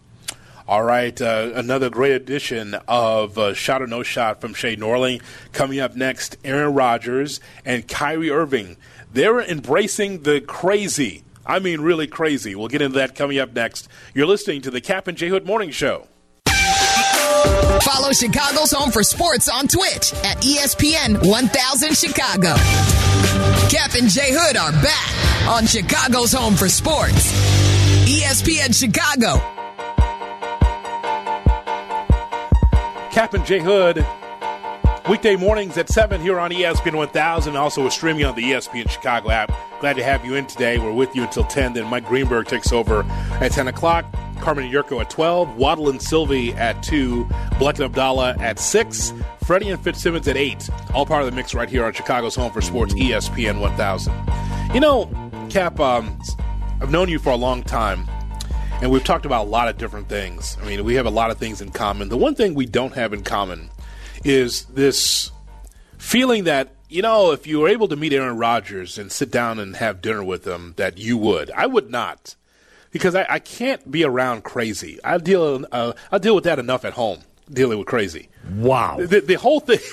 [0.66, 5.20] All right, uh, another great edition of uh, Shot or No Shot from Shay Norling.
[5.52, 8.78] Coming up next, Aaron Rodgers and Kyrie Irving
[9.12, 11.24] they're embracing the crazy.
[11.44, 12.54] I mean, really crazy.
[12.54, 13.88] We'll get into that coming up next.
[14.14, 16.06] You're listening to the Cap and J Hood Morning Show.
[17.82, 22.54] Follow Chicago's Home for Sports on Twitch at ESPN 1000 Chicago.
[23.68, 27.32] Cap and J Hood are back on Chicago's Home for Sports.
[28.06, 29.40] ESPN Chicago.
[33.10, 34.06] Cap and J Hood
[35.08, 37.56] Weekday mornings at 7 here on ESPN 1000.
[37.56, 39.52] Also, we're streaming on the ESPN Chicago app.
[39.80, 40.78] Glad to have you in today.
[40.78, 41.72] We're with you until 10.
[41.72, 43.02] Then Mike Greenberg takes over
[43.40, 44.04] at 10 o'clock.
[44.40, 45.56] Carmen Jurko at 12.
[45.56, 47.24] Waddle and Silvy at 2.
[47.58, 49.12] Black and Abdallah at 6.
[49.44, 50.70] Freddie and Fitzsimmons at 8.
[50.94, 54.14] All part of the mix right here on Chicago's Home for Sports, ESPN 1000.
[54.72, 55.10] You know,
[55.50, 56.16] Cap, um,
[56.80, 58.08] I've known you for a long time.
[58.80, 60.56] And we've talked about a lot of different things.
[60.62, 62.08] I mean, we have a lot of things in common.
[62.08, 63.68] The one thing we don't have in common
[64.24, 65.30] is this
[65.98, 69.58] feeling that you know if you were able to meet Aaron Rodgers and sit down
[69.58, 71.50] and have dinner with him, that you would.
[71.52, 72.36] I would not,
[72.90, 74.98] because I, I can't be around crazy.
[75.02, 78.28] I deal uh, I deal with that enough at home, dealing with crazy.
[78.54, 79.78] Wow, the, the whole thing.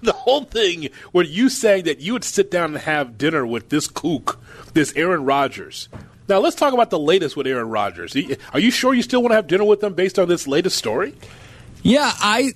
[0.00, 3.68] the whole thing where you saying that you would sit down and have dinner with
[3.68, 4.40] this kook,
[4.72, 5.88] this Aaron Rodgers.
[6.28, 8.14] Now let's talk about the latest with Aaron Rodgers.
[8.52, 10.76] Are you sure you still want to have dinner with him based on this latest
[10.76, 11.14] story?
[11.82, 12.52] Yeah, I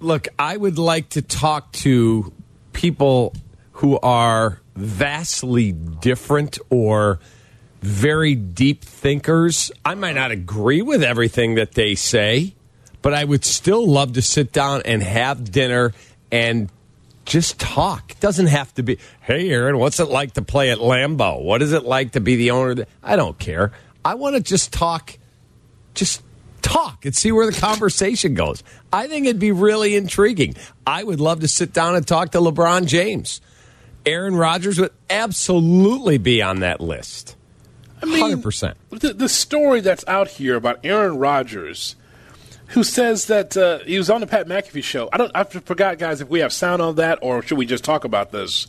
[0.00, 2.32] look, I would like to talk to
[2.72, 3.34] people
[3.72, 7.18] who are vastly different or
[7.80, 9.70] very deep thinkers.
[9.84, 12.54] I might not agree with everything that they say,
[13.02, 15.92] but I would still love to sit down and have dinner
[16.30, 16.70] and
[17.24, 18.12] just talk.
[18.12, 21.42] It doesn't have to be, hey, Aaron, what's it like to play at Lambeau?
[21.42, 22.86] What is it like to be the owner?
[23.02, 23.72] I don't care.
[24.04, 25.18] I want to just talk,
[25.94, 26.22] just
[26.66, 28.62] talk and see where the conversation goes.
[28.92, 30.54] I think it'd be really intriguing.
[30.86, 33.40] I would love to sit down and talk to LeBron James.
[34.04, 37.36] Aaron Rodgers would absolutely be on that list.
[38.02, 38.74] I mean, 100%.
[38.90, 41.96] The, the story that's out here about Aaron Rodgers,
[42.68, 45.08] who says that uh, he was on the Pat McAfee show.
[45.12, 45.32] I don't.
[45.34, 48.32] I forgot, guys, if we have sound on that or should we just talk about
[48.32, 48.66] this?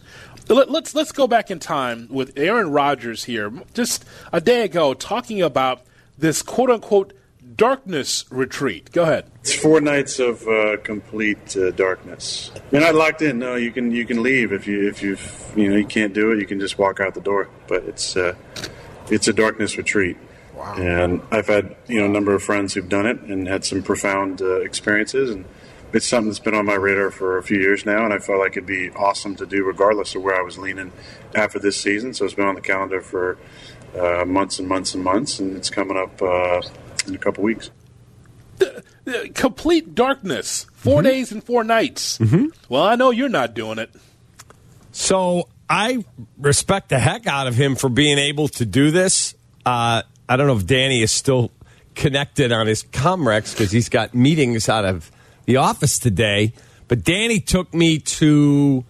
[0.47, 4.93] Let, let's let's go back in time with Aaron Rodgers here, just a day ago,
[4.93, 5.81] talking about
[6.17, 7.13] this quote unquote
[7.57, 8.91] darkness retreat.
[8.91, 9.29] Go ahead.
[9.41, 12.51] It's four nights of uh, complete uh, darkness.
[12.71, 13.39] You're not locked in.
[13.39, 15.17] No, you can you can leave if you if you
[15.55, 16.39] you know you can't do it.
[16.39, 17.49] You can just walk out the door.
[17.67, 18.35] But it's uh,
[19.09, 20.17] it's a darkness retreat.
[20.55, 20.75] Wow.
[20.75, 23.83] And I've had you know a number of friends who've done it and had some
[23.83, 25.45] profound uh, experiences and.
[25.93, 28.39] It's something that's been on my radar for a few years now, and I felt
[28.39, 30.91] like it'd be awesome to do regardless of where I was leaning
[31.33, 32.13] after this season.
[32.13, 33.37] So it's been on the calendar for
[33.97, 36.61] uh, months and months and months, and it's coming up uh,
[37.07, 37.71] in a couple weeks.
[38.57, 41.07] The, the complete darkness, 4 mm-hmm.
[41.07, 42.17] days and four nights.
[42.17, 42.47] Mm-hmm.
[42.69, 43.91] Well, I know you're not doing it.
[44.91, 46.03] So I
[46.37, 49.35] respect the heck out of him for being able to do this.
[49.65, 51.51] Uh, I don't know if Danny is still
[51.95, 55.11] connected on his Comrex because he's got meetings out of
[55.45, 56.53] the office today.
[56.87, 58.85] But Danny took me to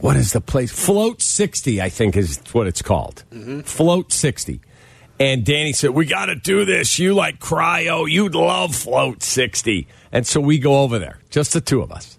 [0.00, 0.72] what is the place?
[0.72, 3.22] Float 60, I think is what it's called.
[3.30, 3.60] Mm-hmm.
[3.60, 4.60] Float 60.
[5.20, 6.98] And Danny said, We got to do this.
[6.98, 8.10] You like cryo.
[8.10, 9.86] You'd love Float 60.
[10.10, 12.18] And so we go over there, just the two of us.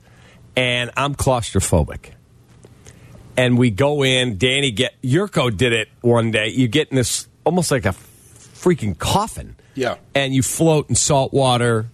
[0.56, 2.12] And I'm claustrophobic.
[3.36, 4.38] And we go in.
[4.38, 6.50] Danny get Jurko did it one day.
[6.50, 9.56] You get in this almost like a freaking coffin.
[9.74, 9.96] Yeah.
[10.14, 11.88] And you float in salt water,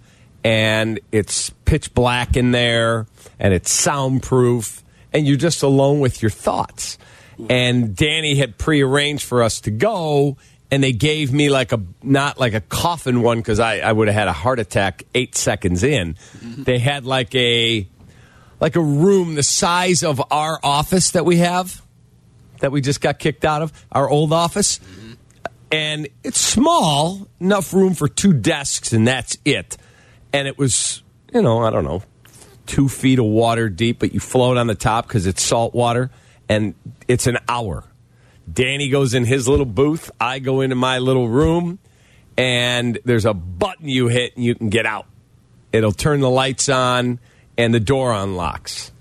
[0.43, 3.05] and it's pitch black in there,
[3.39, 6.97] and it's soundproof, and you're just alone with your thoughts.
[7.49, 10.37] And Danny had prearranged for us to go,
[10.69, 14.07] and they gave me like a not like a coffin one because I, I would
[14.07, 16.13] have had a heart attack eight seconds in.
[16.13, 16.63] Mm-hmm.
[16.63, 17.87] They had like a
[18.59, 21.81] like a room the size of our office that we have
[22.59, 24.79] that we just got kicked out of our old office.
[24.79, 25.13] Mm-hmm.
[25.69, 29.77] And it's small enough room for two desks and that's it.
[30.33, 31.01] And it was
[31.33, 32.03] you know i don't know
[32.65, 36.09] two feet of water deep but you float on the top because it's salt water
[36.49, 36.73] and
[37.07, 37.83] it's an hour
[38.51, 41.79] danny goes in his little booth i go into my little room
[42.37, 45.05] and there's a button you hit and you can get out
[45.73, 47.19] it'll turn the lights on
[47.57, 48.91] and the door unlocks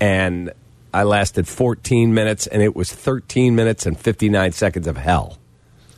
[0.00, 0.52] and
[0.94, 5.38] i lasted 14 minutes and it was 13 minutes and 59 seconds of hell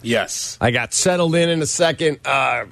[0.05, 0.59] Yes.
[0.61, 2.21] I got settled in in a second.
[2.25, 2.65] Uh,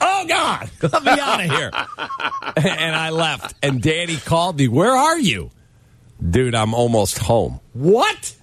[0.00, 1.70] oh God, let me out of here!
[2.56, 3.54] and I left.
[3.62, 4.68] And Danny called me.
[4.68, 5.50] Where are you,
[6.30, 6.54] dude?
[6.54, 7.60] I'm almost home.
[7.72, 8.35] What?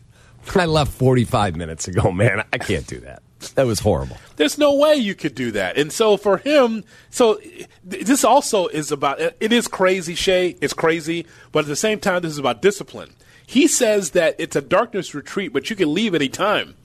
[0.55, 2.43] I left 45 minutes ago, man.
[2.51, 3.23] I can't do that.
[3.55, 4.17] That was horrible.
[4.37, 5.77] There's no way you could do that.
[5.77, 7.39] And so for him, so
[7.83, 10.55] this also is about it is crazy, Shay.
[10.61, 13.13] It's crazy, but at the same time, this is about discipline.
[13.45, 16.75] He says that it's a darkness retreat, but you can leave any time.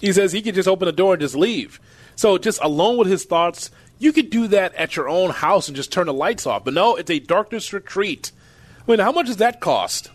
[0.00, 1.80] He says he can just open the door and just leave.
[2.16, 5.76] So just alone with his thoughts, you could do that at your own house and
[5.76, 6.64] just turn the lights off.
[6.64, 8.32] But no, it's a darkness retreat.
[8.86, 10.10] I mean, how much does that cost?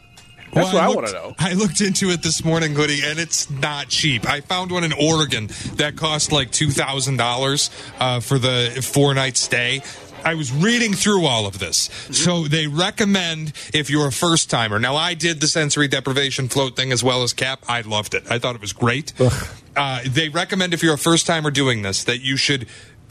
[0.56, 1.36] That's Well, what I, looked- want to know.
[1.38, 4.26] I looked into it this morning, Goody, and it's not cheap.
[4.28, 9.13] I found one in Oregon that cost like two thousand dollars uh, for the four
[9.13, 9.82] night stay.
[10.24, 11.82] I was reading through all of this.
[12.12, 14.80] So they recommend if you're a first timer.
[14.80, 17.63] Now I did the sensory deprivation float thing as well as Cap.
[17.70, 18.24] I loved it.
[18.32, 19.13] I thought it was great.
[19.76, 22.65] Uh, they recommend if you're a first timer doing this that you should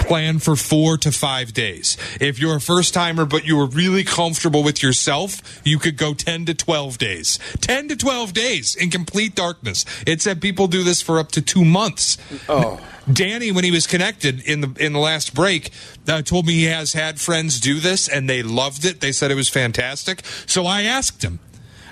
[0.04, 1.96] plan for four to five days.
[2.20, 6.14] If you're a first timer but you were really comfortable with yourself, you could go
[6.14, 7.38] 10 to 12 days.
[7.60, 9.84] 10 to 12 days in complete darkness.
[10.06, 12.18] It said people do this for up to two months.
[12.48, 12.80] Oh.
[13.12, 15.70] Danny, when he was connected in the in the last break,
[16.08, 19.00] uh, told me he has had friends do this and they loved it.
[19.00, 20.24] They said it was fantastic.
[20.46, 21.38] So I asked him,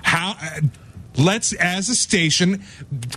[0.03, 0.37] "How?
[1.17, 2.63] Let's, as a station,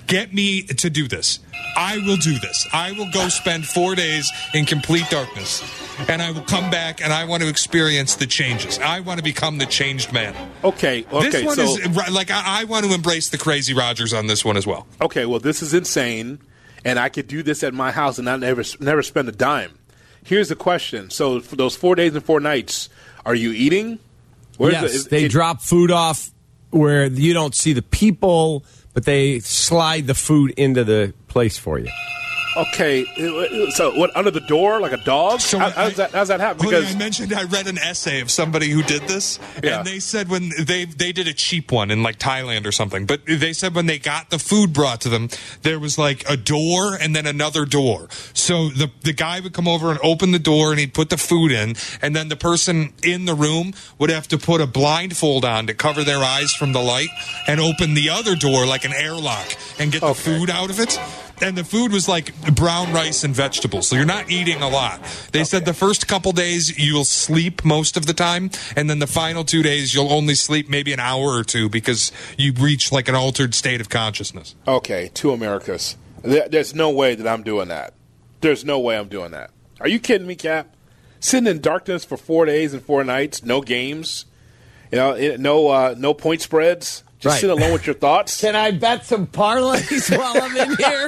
[0.07, 1.39] get me to do this.
[1.77, 2.67] I will do this.
[2.73, 5.63] I will go spend four days in complete darkness,
[6.09, 8.79] and I will come back and I want to experience the changes.
[8.79, 10.35] I want to become the changed man.
[10.63, 11.29] Okay, okay.
[11.29, 14.43] this one so, is like I, I want to embrace the crazy Rodgers on this
[14.43, 14.87] one as well.
[15.01, 16.39] okay, well, this is insane,
[16.83, 19.77] and I could do this at my house and I never never spend a dime.
[20.23, 22.89] Here's the question: So, for those four days and four nights,
[23.25, 23.99] are you eating?
[24.57, 26.29] Where's yes, the- is- they it- drop food off
[26.71, 31.79] where you don't see the people, but they slide the food into the place for
[31.79, 31.89] you.
[32.57, 33.03] Okay,
[33.71, 35.41] so what under the door like a dog?
[35.41, 36.11] So How, how's that?
[36.11, 36.65] How's that happen?
[36.65, 39.79] Because I mentioned I read an essay of somebody who did this, Yeah.
[39.79, 43.05] and they said when they they did a cheap one in like Thailand or something,
[43.05, 45.29] but they said when they got the food brought to them,
[45.63, 48.07] there was like a door and then another door.
[48.33, 51.17] So the the guy would come over and open the door, and he'd put the
[51.17, 55.43] food in, and then the person in the room would have to put a blindfold
[55.43, 57.09] on to cover their eyes from the light,
[57.47, 60.97] and open the other door like an airlock and get the food out of it.
[61.41, 63.87] And the food was like brown rice and vegetables.
[63.87, 65.01] So you're not eating a lot.
[65.31, 68.49] They said the first couple days you'll sleep most of the time.
[68.75, 72.11] And then the final two days you'll only sleep maybe an hour or two because
[72.37, 74.55] you reach like an altered state of consciousness.
[74.67, 75.97] okay, two Americas.
[76.23, 77.93] There's no way that I'm doing that.
[78.41, 79.51] There's no way I'm doing that.
[79.79, 80.75] Are you kidding me, Cap?
[81.19, 84.25] Sitting in darkness for four days and four nights, no games,
[84.91, 87.03] you know, no uh, no point spreads.
[87.25, 87.41] Just Right.
[87.41, 88.39] sit alone with your thoughts.
[88.41, 91.07] Can I bet some parlays while I'm in here?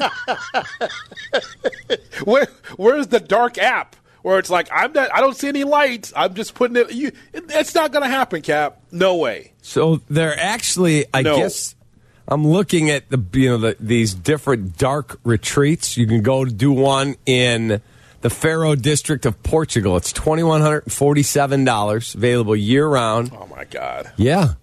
[2.25, 6.12] Where where's the dark app where it's like I'm not I don't see any lights.
[6.15, 8.80] I'm just putting it you it's not going to happen, Cap.
[8.91, 9.53] No way.
[9.62, 11.38] So they're actually, I No.
[11.38, 11.75] guess,
[12.27, 15.97] I'm looking at the you know the, these different dark retreats.
[15.97, 17.82] You can go do one in
[18.21, 19.95] the Faro district of Portugal.
[19.97, 23.32] It's twenty one hundred and forty seven dollars, available year round.
[23.34, 24.12] Oh my god.
[24.17, 24.56] Yeah,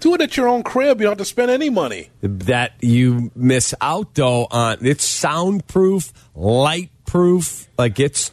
[0.00, 1.00] Do it at your own crib.
[1.00, 2.10] You don't have to spend any money.
[2.22, 4.78] that you miss out though on.
[4.86, 7.68] It's soundproof, light proof.
[7.76, 8.32] Like it's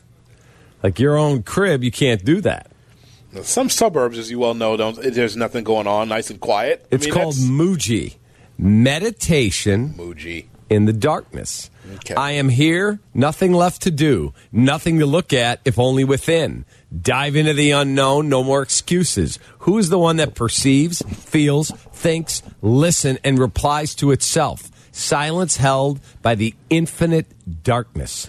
[0.84, 1.84] like your own crib.
[1.84, 2.72] You can't do that.
[3.42, 4.96] Some suburbs, as you well know, don't.
[5.02, 6.86] There's nothing going on, nice and quiet.
[6.92, 8.16] I It's mean, called Muji
[8.58, 9.94] meditation.
[9.98, 10.46] Muji.
[10.70, 11.70] In the darkness.
[11.98, 12.16] Okay.
[12.16, 16.66] I am here, nothing left to do, nothing to look at, if only within.
[17.02, 19.38] Dive into the unknown, no more excuses.
[19.60, 24.72] Who is the one that perceives, feels, thinks, listen, and replies to itself?
[24.92, 27.28] Silence held by the infinite
[27.64, 28.28] darkness.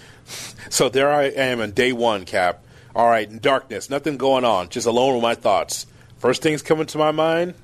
[0.68, 2.64] So there I am in day one, Cap.
[2.94, 5.86] All right, in darkness, nothing going on, just alone with my thoughts.
[6.18, 7.54] First things coming to my mind,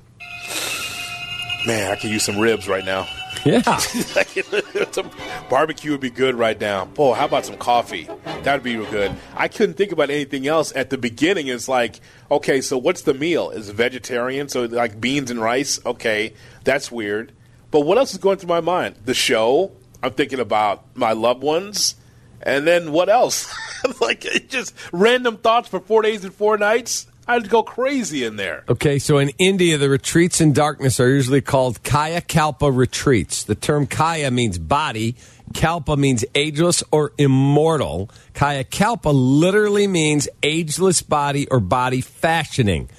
[1.65, 3.07] man, I can use some ribs right now.
[3.45, 3.77] Yeah.
[4.91, 5.11] some
[5.49, 6.85] barbecue would be good right now.
[6.85, 8.07] Boy, how about some coffee?
[8.43, 9.15] That'd be real good.
[9.35, 11.47] I couldn't think about anything else at the beginning.
[11.47, 11.99] It's like,
[12.31, 13.49] okay, so what's the meal?
[13.49, 14.49] Is vegetarian?
[14.49, 15.79] So like beans and rice?
[15.85, 17.33] Okay, that's weird.
[17.71, 18.95] But what else is going through my mind?
[19.05, 19.71] The show.
[20.01, 21.95] I'm thinking about my loved ones.
[22.41, 23.53] And then what else?
[24.01, 27.07] like just random thoughts for four days and four nights.
[27.27, 28.63] I'd go crazy in there.
[28.67, 33.43] Okay, so in India, the retreats in darkness are usually called Kaya Kalpa retreats.
[33.43, 35.15] The term Kaya means body,
[35.53, 38.09] Kalpa means ageless or immortal.
[38.33, 42.89] Kaya Kalpa literally means ageless body or body fashioning.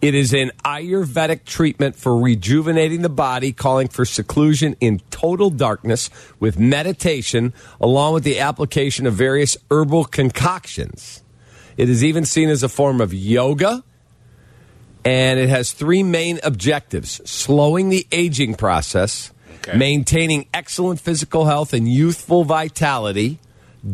[0.00, 6.08] It is an Ayurvedic treatment for rejuvenating the body, calling for seclusion in total darkness
[6.38, 11.22] with meditation, along with the application of various herbal concoctions.
[11.78, 13.82] It is even seen as a form of yoga,
[15.04, 19.76] and it has three main objectives slowing the aging process, Okay.
[19.76, 23.38] maintaining excellent physical health and youthful vitality,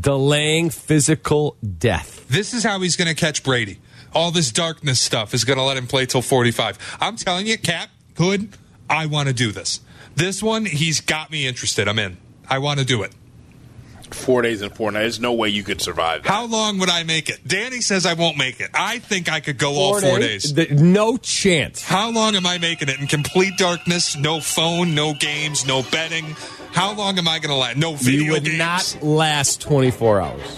[0.01, 2.25] delaying physical death.
[2.29, 3.79] This is how he's going to catch Brady.
[4.15, 6.79] All this darkness stuff is going to let him play till 45.
[7.01, 8.49] I'm telling you, Cap, good.
[8.89, 9.81] I want to do this.
[10.17, 11.89] This one, he's got me interested.
[11.89, 12.17] I'm in.
[12.49, 13.13] I want to do it.
[14.11, 15.03] Four days and four nights.
[15.03, 16.29] There's no way you could survive that.
[16.29, 17.41] How long would I make it?
[17.47, 18.71] Danny says I won't make it.
[18.75, 20.53] I think I could go all four days.
[20.53, 21.83] Th- No chance.
[21.83, 24.17] How long am I making it in complete darkness?
[24.17, 26.37] No phone, no games, no betting.
[26.73, 27.77] How long am I going to last?
[27.77, 28.59] No video You would games.
[28.59, 30.57] not last 24 hours.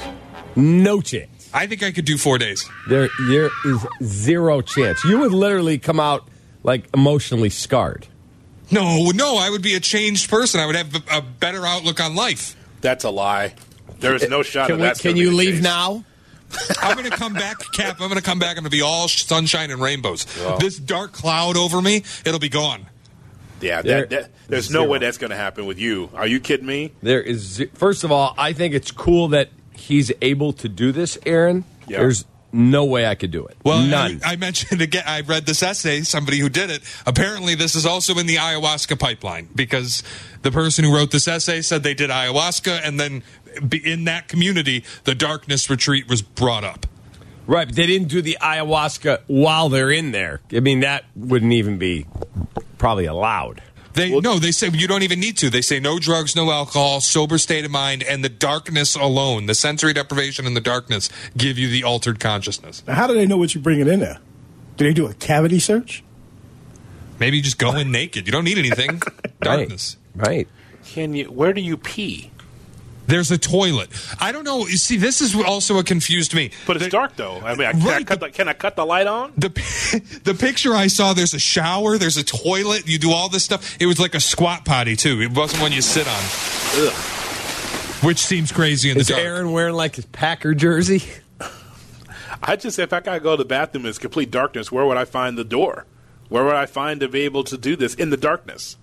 [0.56, 1.48] No chance.
[1.54, 2.68] I think I could do four days.
[2.88, 5.02] There, there is zero chance.
[5.04, 6.28] You would literally come out
[6.62, 8.06] like emotionally scarred.
[8.70, 10.60] No, no, I would be a changed person.
[10.60, 12.56] I would have a, a better outlook on life.
[12.86, 13.52] That's a lie.
[13.98, 15.62] There is no shot Can, of we, that's can you leave case.
[15.64, 16.04] now?
[16.80, 18.00] I'm going to come back, Cap.
[18.00, 18.50] I'm going to come back.
[18.50, 20.24] I'm going to be all sunshine and rainbows.
[20.40, 20.58] Wow.
[20.58, 22.86] This dark cloud over me, it'll be gone.
[23.60, 26.10] Yeah, There- that, that, there's no way that's going to happen with you.
[26.14, 26.92] Are you kidding me?
[27.02, 27.66] There is.
[27.74, 31.64] First of all, I think it's cool that he's able to do this, Aaron.
[31.88, 31.98] Yeah.
[31.98, 32.24] There's
[32.56, 33.56] no way I could do it.
[33.64, 34.20] Well, none.
[34.24, 35.04] I, I mentioned again.
[35.06, 36.00] I read this essay.
[36.02, 36.82] Somebody who did it.
[37.06, 40.02] Apparently, this is also in the ayahuasca pipeline because
[40.42, 43.22] the person who wrote this essay said they did ayahuasca, and then
[43.84, 46.86] in that community, the darkness retreat was brought up.
[47.46, 50.40] right, but they didn't do the ayahuasca while they're in there.
[50.52, 52.06] I mean, that wouldn't even be
[52.78, 53.62] probably allowed.
[53.96, 55.48] They no, they say you don't even need to.
[55.48, 59.54] They say no drugs, no alcohol, sober state of mind, and the darkness alone, the
[59.54, 62.82] sensory deprivation and the darkness, give you the altered consciousness.
[62.86, 64.18] Now, how do they know what you're bringing in there?
[64.76, 66.04] Do they do a cavity search?
[67.18, 68.26] Maybe you just go in naked.
[68.26, 69.00] You don't need anything.
[69.40, 69.96] Darkness.
[70.14, 70.46] Right.
[70.84, 71.32] Can you?
[71.32, 72.30] Where do you pee?
[73.06, 73.88] There's a toilet.
[74.20, 74.60] I don't know.
[74.66, 76.50] You see, this is also what confused me.
[76.66, 77.40] But it's dark though.
[77.40, 79.32] I mean, I, can, I cut the, can I cut the light on?
[79.36, 79.48] The
[80.24, 82.88] the picture I saw, there's a shower, there's a toilet.
[82.88, 83.76] You do all this stuff.
[83.80, 85.20] It was like a squat potty too.
[85.20, 88.04] It wasn't one you sit on, Ugh.
[88.04, 89.24] which seems crazy in Is the dark.
[89.24, 91.02] Aaron wearing like his Packer jersey?
[92.42, 95.04] I just if I gotta go to the bathroom in complete darkness, where would I
[95.04, 95.86] find the door?
[96.28, 98.76] Where would I find to be able to do this in the darkness?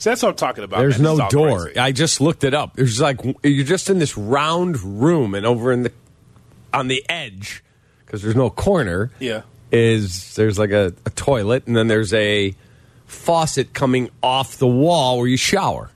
[0.00, 0.80] So that's what I'm talking about.
[0.80, 1.18] There's man.
[1.18, 1.64] No door.
[1.64, 1.78] crazy.
[1.78, 2.74] I just looked it up.
[2.74, 5.92] There's like you're just in this round room, and over in the
[6.72, 7.62] on the edge
[8.06, 9.10] because there's no corner.
[9.20, 9.42] Yeah.
[9.70, 12.54] is there's like a, a toilet, and then there's a
[13.04, 15.90] faucet coming off the wall where you shower.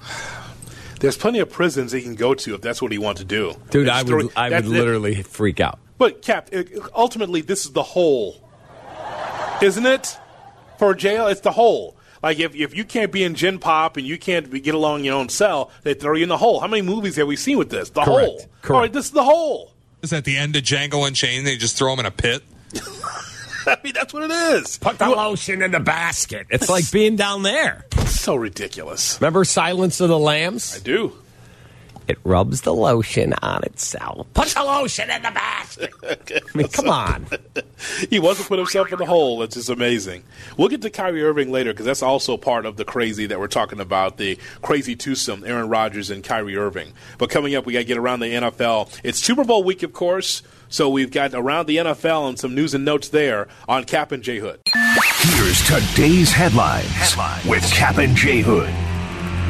[1.00, 3.54] There's plenty of prisons he can go to if that's what he wants to do.
[3.70, 5.80] Dude, I would I would literally freak out.
[5.98, 8.36] But Cap, it- ultimately, this is the hole,
[9.60, 10.16] isn't it?
[10.78, 11.96] For jail, it's the whole.
[12.22, 15.00] Like if, if you can't be in Gen Pop and you can't be, get along
[15.00, 16.60] in your own cell, they throw you in the hole.
[16.60, 17.90] How many movies have we seen with this?
[17.90, 18.08] The Correct.
[18.08, 18.38] hole.
[18.62, 18.70] Correct.
[18.70, 19.72] All right, this is the hole.
[20.02, 21.46] Is at the end of Django Unchained?
[21.46, 22.42] They just throw him in a pit.
[23.66, 24.78] I mean, that's what it is.
[24.78, 26.48] Put the lotion in the basket.
[26.50, 27.86] It's like being down there.
[28.06, 29.20] so ridiculous.
[29.20, 30.76] Remember Silence of the Lambs?
[30.76, 31.12] I do.
[32.08, 34.26] It rubs the lotion on itself.
[34.34, 35.92] Put the lotion in the basket.
[36.02, 37.26] I mean, come on.
[38.10, 39.42] he wants to put himself in the hole.
[39.42, 40.24] It's just amazing.
[40.56, 43.48] We'll get to Kyrie Irving later because that's also part of the crazy that we're
[43.48, 46.92] talking about the crazy twosome Aaron Rodgers and Kyrie Irving.
[47.18, 49.00] But coming up, we got to get around the NFL.
[49.02, 50.42] It's Super Bowl week, of course.
[50.68, 54.22] So we've got around the NFL and some news and notes there on Cap and
[54.22, 54.60] J Hood.
[55.18, 58.91] Here's today's headlines, with Cap and J Hood.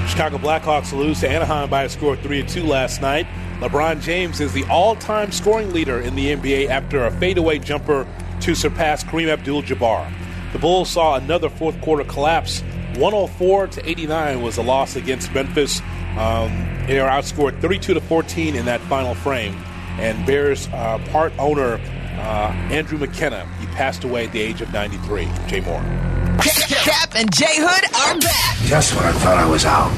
[0.07, 3.27] Chicago Blackhawks lose to Anaheim by a score of 3 2 last night.
[3.61, 8.07] LeBron James is the all time scoring leader in the NBA after a fadeaway jumper
[8.41, 10.13] to surpass Kareem Abdul Jabbar.
[10.53, 12.63] The Bulls saw another fourth quarter collapse.
[12.97, 15.81] 104 to 89 was the loss against Memphis.
[16.19, 16.51] Um,
[16.87, 19.55] they are outscored 32 to 14 in that final frame.
[19.99, 21.81] And Bears uh, part owner
[22.17, 25.29] uh, Andrew McKenna, he passed away at the age of 93.
[25.47, 26.22] Jay Moore.
[26.43, 29.95] Cap and Jay Hood are back Just when I thought I was out,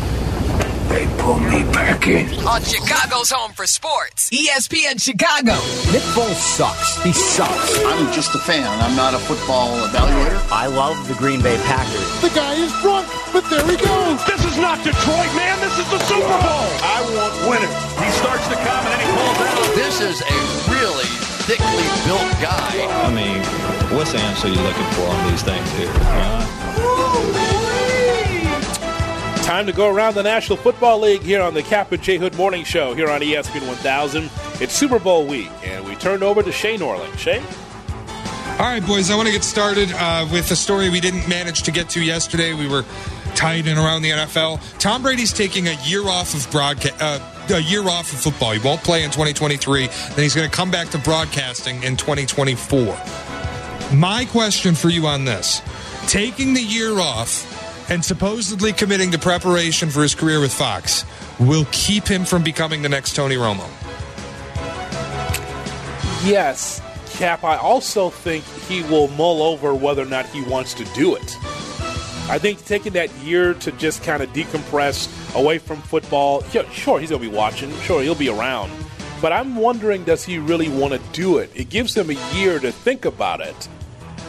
[0.92, 2.28] they pulled me back in.
[2.44, 4.28] on Chicago's home for sports.
[4.28, 5.56] ESPN Chicago.
[5.88, 7.00] Nick Foles sucks.
[7.02, 7.80] He sucks.
[7.88, 8.68] I'm just a fan.
[8.84, 10.36] I'm not a football evaluator.
[10.52, 12.04] I love the Green Bay Packers.
[12.20, 14.20] The guy is drunk, but there he goes.
[14.28, 15.56] This is not Detroit, man.
[15.64, 16.68] This is the Super Bowl.
[16.84, 17.72] I want winners.
[18.04, 19.74] He starts to come and then he pulls out.
[19.80, 20.36] This is a
[20.68, 21.08] really
[21.44, 22.72] thickly built guy.
[23.04, 23.38] I mean,
[23.94, 25.92] what's the answer you're looking for on these things here?
[29.44, 32.34] Time to go around the National Football League here on the Cap and J Hood
[32.36, 34.30] Morning Show here on ESPN 1000.
[34.62, 37.14] It's Super Bowl week, and we turn over to Shay Norling.
[37.18, 37.42] Shay?
[38.58, 41.64] All right, boys, I want to get started uh, with a story we didn't manage
[41.64, 42.54] to get to yesterday.
[42.54, 42.86] We were
[43.34, 44.78] tied in around the NFL.
[44.78, 46.94] Tom Brady's taking a year off of broadcast.
[47.02, 47.18] Uh,
[47.50, 48.52] a year off of football.
[48.52, 49.86] He won't play in 2023.
[49.86, 52.96] Then he's going to come back to broadcasting in 2024.
[53.92, 55.62] My question for you on this
[56.06, 57.50] taking the year off
[57.90, 61.04] and supposedly committing to preparation for his career with Fox
[61.38, 63.68] will keep him from becoming the next Tony Romo.
[66.24, 66.80] Yes,
[67.10, 67.44] Cap.
[67.44, 71.36] I also think he will mull over whether or not he wants to do it.
[72.28, 76.98] I think taking that year to just kind of decompress away from football, yeah, sure,
[76.98, 77.70] he's going to be watching.
[77.80, 78.72] Sure, he'll be around.
[79.20, 81.50] But I'm wondering, does he really want to do it?
[81.54, 83.68] It gives him a year to think about it.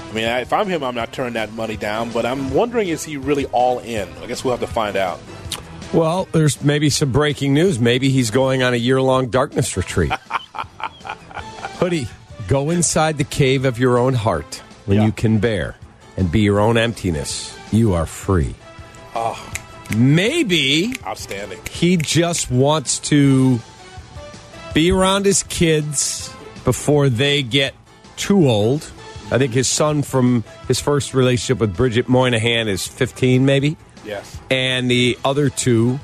[0.09, 3.03] I mean, if I'm him, I'm not turning that money down, but I'm wondering, is
[3.03, 4.07] he really all in?
[4.21, 5.19] I guess we'll have to find out.
[5.93, 7.79] Well, there's maybe some breaking news.
[7.79, 10.11] Maybe he's going on a year long darkness retreat.
[11.79, 12.07] Hoodie,
[12.47, 15.75] go inside the cave of your own heart when you can bear
[16.17, 17.57] and be your own emptiness.
[17.75, 18.55] You are free.
[19.15, 19.51] Oh,
[19.95, 21.59] Maybe outstanding.
[21.69, 23.59] he just wants to
[24.73, 27.73] be around his kids before they get
[28.17, 28.89] too old.
[29.31, 33.77] I think his son from his first relationship with Bridget Moynahan is 15, maybe.
[34.05, 34.39] Yes.
[34.49, 35.99] And the other two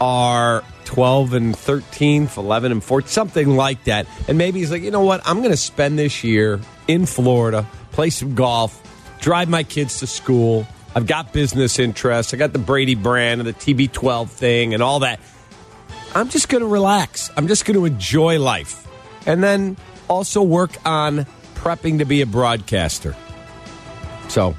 [0.00, 4.06] are 12 and 13, 11 and 14, something like that.
[4.28, 5.20] And maybe he's like, you know what?
[5.26, 8.80] I'm going to spend this year in Florida, play some golf,
[9.20, 10.66] drive my kids to school.
[10.94, 12.32] I've got business interests.
[12.32, 15.20] I got the Brady brand and the TB12 thing and all that.
[16.14, 17.30] I'm just going to relax.
[17.36, 18.86] I'm just going to enjoy life.
[19.26, 19.76] And then
[20.08, 23.16] also work on prepping to be a broadcaster.
[24.28, 24.54] So,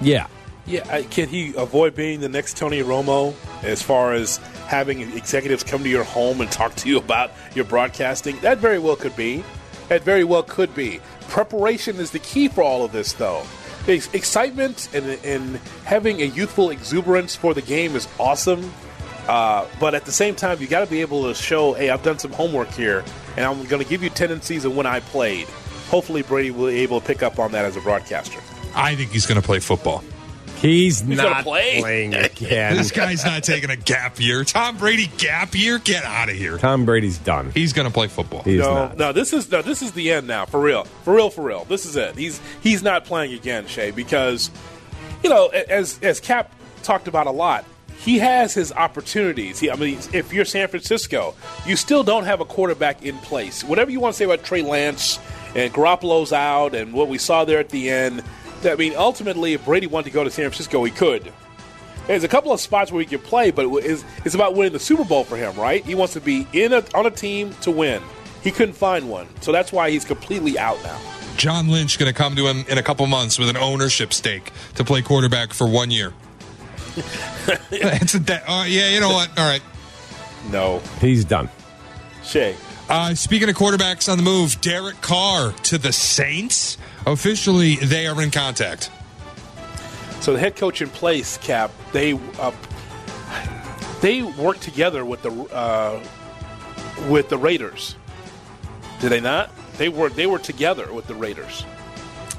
[0.00, 0.28] yeah.
[0.66, 3.34] Yeah, can he avoid being the next Tony Romo
[3.64, 4.36] as far as
[4.68, 8.38] having executives come to your home and talk to you about your broadcasting?
[8.40, 9.42] That very well could be.
[9.88, 11.00] That very well could be.
[11.28, 13.42] Preparation is the key for all of this, though.
[13.90, 18.72] Excitement and, and having a youthful exuberance for the game is awesome.
[19.28, 22.02] Uh, but at the same time, you got to be able to show, hey, I've
[22.02, 23.04] done some homework here,
[23.36, 25.46] and I'm going to give you tendencies of when I played.
[25.88, 28.40] Hopefully, Brady will be able to pick up on that as a broadcaster.
[28.74, 30.02] I think he's going to play football.
[30.60, 31.80] He's, He's not play.
[31.80, 32.76] playing again.
[32.76, 34.44] This guy's not taking a gap year.
[34.44, 35.78] Tom Brady gap year?
[35.78, 36.58] Get out of here.
[36.58, 37.50] Tom Brady's done.
[37.52, 38.42] He's going to play football.
[38.42, 38.96] He's no, not.
[38.98, 41.64] no, this is no, this is the end now, for real, for real, for real.
[41.64, 42.14] This is it.
[42.16, 44.50] He's he's not playing again, Shay, because
[45.22, 46.52] you know, as as Cap
[46.82, 47.64] talked about a lot,
[47.98, 49.58] he has his opportunities.
[49.60, 51.34] He, I mean, if you're San Francisco,
[51.66, 53.64] you still don't have a quarterback in place.
[53.64, 55.18] Whatever you want to say about Trey Lance
[55.54, 58.22] and Garoppolo's out, and what we saw there at the end.
[58.64, 61.32] I mean, ultimately, if Brady wanted to go to San Francisco, he could.
[62.06, 64.80] There's a couple of spots where he could play, but it's, it's about winning the
[64.80, 65.84] Super Bowl for him, right?
[65.84, 68.02] He wants to be in a, on a team to win.
[68.42, 70.98] He couldn't find one, so that's why he's completely out now.
[71.36, 74.50] John Lynch going to come to him in a couple months with an ownership stake
[74.74, 76.12] to play quarterback for one year.
[77.70, 79.30] it's a de- uh, yeah, you know what?
[79.38, 79.62] All right.
[80.50, 80.80] No.
[81.00, 81.48] He's done.
[82.22, 82.56] Shay.
[82.88, 86.76] Uh, speaking of quarterbacks on the move, Derek Carr to the Saints.
[87.06, 88.90] Officially, they are in contact.
[90.20, 92.52] So the head coach in place, Cap, they uh,
[94.00, 96.04] they work together with the uh,
[97.08, 97.96] with the Raiders.
[99.00, 99.50] Did they not?
[99.78, 101.64] They were they were together with the Raiders.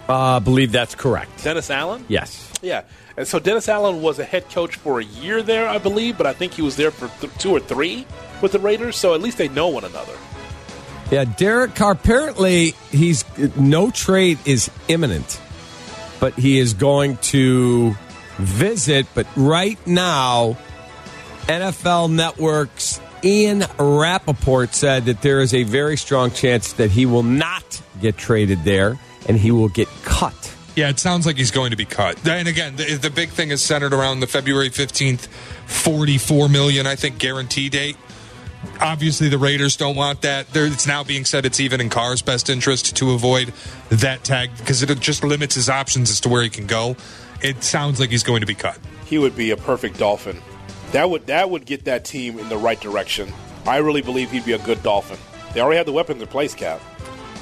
[0.07, 1.43] Uh, I believe that's correct.
[1.43, 2.05] Dennis Allen.
[2.07, 2.51] Yes.
[2.61, 2.83] Yeah,
[3.17, 6.27] and so Dennis Allen was a head coach for a year there, I believe, but
[6.27, 8.05] I think he was there for th- two or three
[8.41, 8.95] with the Raiders.
[8.97, 10.13] So at least they know one another.
[11.11, 11.91] Yeah, Derek Carr.
[11.91, 13.25] Apparently, he's
[13.57, 15.39] no trade is imminent,
[16.21, 17.93] but he is going to
[18.37, 19.05] visit.
[19.13, 20.57] But right now,
[21.47, 27.23] NFL Network's Ian Rapoport said that there is a very strong chance that he will
[27.23, 30.33] not get traded there, and he will get cut
[30.75, 32.25] Yeah, it sounds like he's going to be cut.
[32.27, 35.27] And again, the, the big thing is centered around the February 15th,
[35.67, 37.97] 44 million, I think, guarantee date.
[38.79, 40.47] Obviously, the Raiders don't want that.
[40.53, 43.53] There, it's now being said it's even in Carr's best interest to avoid
[43.89, 46.95] that tag because it just limits his options as to where he can go.
[47.41, 48.77] It sounds like he's going to be cut.
[49.05, 50.39] He would be a perfect Dolphin.
[50.91, 53.31] That would that would get that team in the right direction.
[53.65, 55.17] I really believe he'd be a good Dolphin.
[55.53, 56.81] They already have the weapons in place, Cap.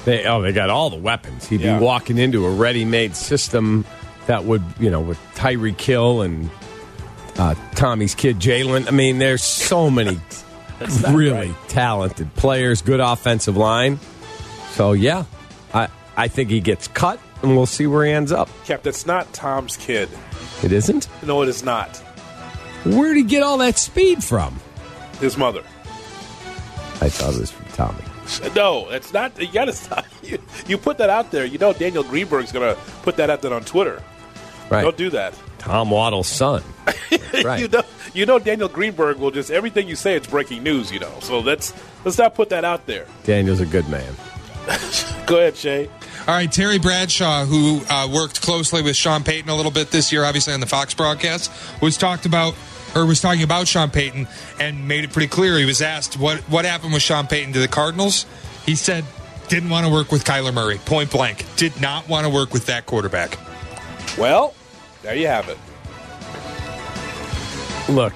[0.04, 1.46] They oh, they got all the weapons.
[1.46, 1.78] He'd Yeah.
[1.78, 3.84] be walking into a ready-made system
[4.26, 6.48] that would, you know, with Tyreek Hill and
[7.38, 8.86] uh, Tommy's kid Jaylen.
[8.88, 10.18] I mean, there's so many
[10.80, 13.98] not really talented players, good offensive line.
[14.72, 15.24] So yeah,
[15.74, 18.48] I I think he gets cut, and we'll see where he ends up.
[18.64, 20.08] Cap, that's not Tom's kid.
[20.62, 21.08] It isn't.
[21.24, 21.96] No, it is not.
[22.84, 24.58] Where'd he get all that speed from?
[25.20, 25.62] His mother.
[27.02, 28.02] I thought it was from Tommy.
[28.54, 29.38] No, it's not.
[29.40, 30.04] You gotta stop.
[30.22, 31.44] You, you put that out there.
[31.46, 34.02] You know Daniel Greenberg's gonna put that out there on Twitter.
[34.70, 34.82] Right.
[34.82, 35.34] Don't do that.
[35.60, 36.62] Tom Waddle's son.
[37.44, 37.60] Right.
[37.60, 37.82] you know,
[38.12, 40.92] you know Daniel Greenberg will just everything you say it's breaking news.
[40.92, 41.72] You know, so let's
[42.04, 43.06] let's not put that out there.
[43.24, 44.14] Daniel's a good man.
[45.26, 45.88] Go ahead, Shay.
[46.26, 50.12] All right, Terry Bradshaw, who uh, worked closely with Sean Payton a little bit this
[50.12, 51.50] year, obviously on the Fox broadcast,
[51.80, 52.54] was talked about
[52.94, 54.26] or was talking about Sean Payton
[54.58, 55.56] and made it pretty clear.
[55.58, 58.26] He was asked what what happened with Sean Payton to the Cardinals.
[58.66, 59.04] He said
[59.48, 61.44] didn't want to work with Kyler Murray, point blank.
[61.56, 63.38] Did not want to work with that quarterback.
[64.18, 64.54] Well,
[65.02, 65.58] there you have it.
[67.92, 68.14] Look,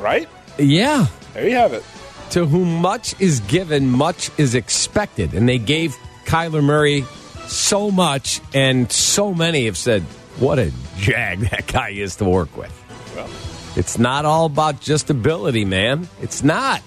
[0.00, 0.28] Right
[0.58, 1.06] yeah.
[1.34, 1.84] there you have it.
[2.30, 5.34] To whom much is given, much is expected.
[5.34, 7.04] And they gave Kyler Murray
[7.48, 10.02] so much, and so many have said,
[10.38, 12.72] what a jag that guy is to work with.
[13.16, 13.28] Well,
[13.76, 16.08] It's not all about just ability, man.
[16.22, 16.82] It's not.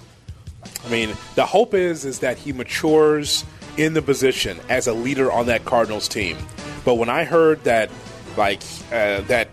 [0.84, 3.44] I mean, the hope is is that he matures
[3.76, 6.36] in the position as a leader on that Cardinals team.
[6.84, 7.90] But when I heard that,
[8.36, 8.62] like
[8.92, 9.48] uh, that,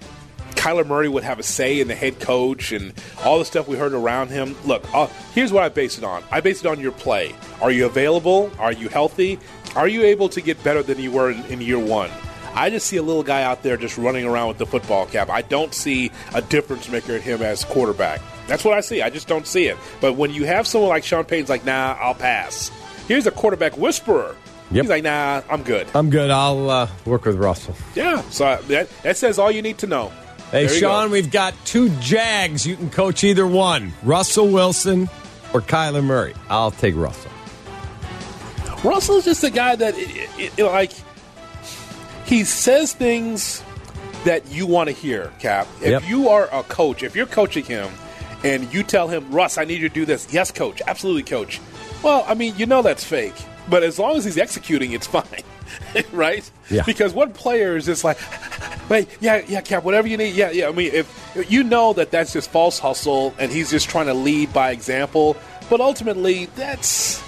[0.52, 3.78] Kyler Murray would have a say in the head coach and all the stuff we
[3.78, 4.56] heard around him.
[4.64, 6.24] Look, uh, here's what I base it on.
[6.30, 7.34] I base it on your play.
[7.62, 8.52] Are you available?
[8.60, 9.40] Are you healthy?
[9.76, 12.12] Are you able to get better than you were in, in year one?
[12.54, 15.30] I just see a little guy out there just running around with the football cap.
[15.30, 18.22] I don't see a difference maker in him as quarterback.
[18.48, 19.02] That's what I see.
[19.02, 19.78] I just don't see it.
[20.02, 22.70] But when you have someone like Sean Payton's like, nah, I'll pass.
[23.08, 24.36] Here's a quarterback whisperer.
[24.72, 24.84] Yep.
[24.84, 25.88] He's like, nah, I'm good.
[25.94, 26.32] I'm good.
[26.32, 27.76] I'll uh, work with Russell.
[27.96, 28.22] Yeah.
[28.30, 30.12] So that, that says all you need to know.
[30.52, 31.14] Hey, There Sean, go.
[31.14, 32.66] we've got two Jags.
[32.66, 35.10] You can coach either one Russell Wilson
[35.54, 36.34] or Kyler Murray.
[36.50, 37.32] I'll take Russell.
[38.84, 40.92] Russell's just a guy that, it, it, it, like,
[42.26, 43.62] he says things
[44.24, 45.68] that you want to hear, Cap.
[45.82, 46.04] If Yep.
[46.08, 47.90] you are a coach, if you're coaching him
[48.44, 50.34] and you tell him, Russ, I need you to do this.
[50.34, 50.82] Yes, coach.
[50.88, 51.60] Absolutely, coach.
[52.02, 53.36] Well, I mean, you know that's fake.
[53.70, 55.26] But as long as he's executing, it's fine.
[56.12, 56.50] right?
[56.70, 56.84] Yeah.
[56.86, 58.18] Because one player is just like,
[58.90, 60.36] wait, yeah, yeah, Cap, whatever you need.
[60.36, 60.68] Yeah, yeah.
[60.68, 64.14] I mean, if you know that that's just false hustle and he's just trying to
[64.14, 65.38] lead by example,
[65.70, 67.24] but ultimately, that's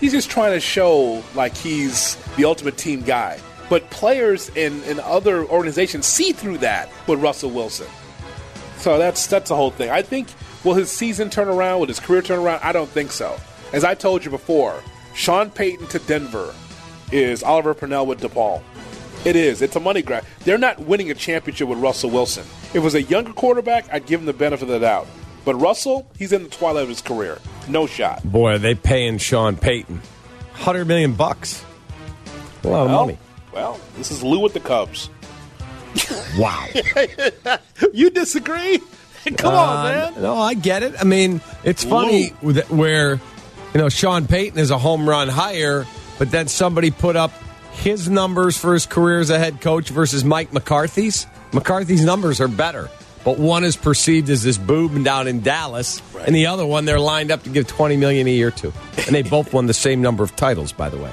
[0.00, 3.38] he's just trying to show like he's the ultimate team guy.
[3.70, 7.86] But players in, in other organizations see through that with Russell Wilson.
[8.78, 9.90] So that's that's the whole thing.
[9.90, 10.28] I think
[10.64, 11.80] will his season turn around?
[11.80, 12.60] Will his career turn around?
[12.62, 13.36] I don't think so.
[13.72, 14.82] As I told you before,
[15.14, 16.54] Sean Payton to Denver
[17.12, 18.62] is Oliver Purnell with DePaul.
[19.24, 19.62] It is.
[19.62, 20.24] It's a money grab.
[20.40, 22.42] They're not winning a championship with Russell Wilson.
[22.70, 25.06] If it was a younger quarterback, I'd give him the benefit of the doubt.
[25.44, 27.38] But Russell, he's in the twilight of his career.
[27.68, 28.22] No shot.
[28.24, 31.64] Boy, are they paying Sean Payton 100 million bucks.
[32.64, 33.18] A lot of Well, money.
[33.52, 35.10] well, this is Lou with the Cubs.
[36.36, 36.66] Wow.
[37.92, 38.80] you disagree?
[39.38, 40.22] Come on, Uh, man.
[40.22, 40.94] No, I get it.
[41.00, 43.20] I mean, it's funny with- where,
[43.74, 45.84] you know, Sean Payton is a home run hire,
[46.18, 47.32] but then somebody put up
[47.72, 51.26] his numbers for his career as a head coach versus Mike McCarthy's.
[51.52, 52.88] McCarthy's numbers are better,
[53.24, 57.00] but one is perceived as this boob down in Dallas, and the other one they're
[57.00, 60.00] lined up to give twenty million a year to, and they both won the same
[60.00, 61.12] number of titles, by the way.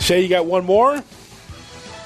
[0.00, 1.02] Shay, you got one more?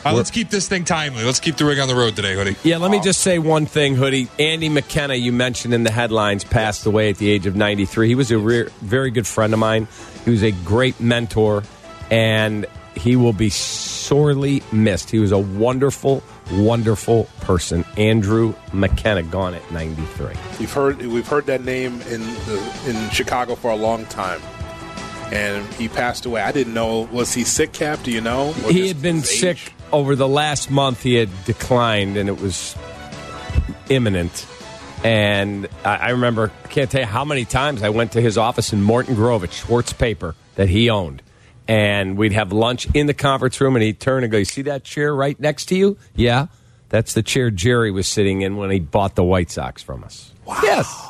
[0.04, 1.22] Uh, let's keep this thing timely.
[1.24, 2.56] Let's keep the rig on the road today, hoodie.
[2.64, 4.28] Yeah, let me just say one thing, Hoodie.
[4.38, 8.08] Andy McKenna, you mentioned in the headlines, passed away at the age of 93.
[8.08, 9.86] He was a re- very good friend of mine.
[10.24, 11.62] He was a great mentor,
[12.10, 15.08] and he will be sorely missed.
[15.10, 16.22] He was a wonderful,
[16.52, 17.84] wonderful person.
[17.96, 20.34] Andrew McKenna, gone at 93.
[20.58, 24.40] We've heard we've heard that name in the, in Chicago for a long time,
[25.32, 26.42] and he passed away.
[26.42, 27.02] I didn't know.
[27.12, 28.02] Was he sick, Cap?
[28.02, 28.48] Do you know?
[28.64, 29.24] Or He had been age?
[29.26, 31.02] sick over the last month.
[31.02, 32.74] He had declined, and it was
[33.88, 34.46] imminent.
[35.04, 38.38] And I, I remember, I can't tell you how many times I went to his
[38.38, 41.22] office in Morton Grove at Schwarz Paper that he owned.
[41.68, 44.62] and we'd have lunch in the conference room, and he'd turn and go, "You see
[44.62, 45.96] that chair right next to you?
[46.14, 46.46] Yeah,
[46.88, 50.32] that's the chair Jerry was sitting in when he bought the White Sox from us.
[50.44, 50.60] Wow.
[50.62, 51.08] Yes,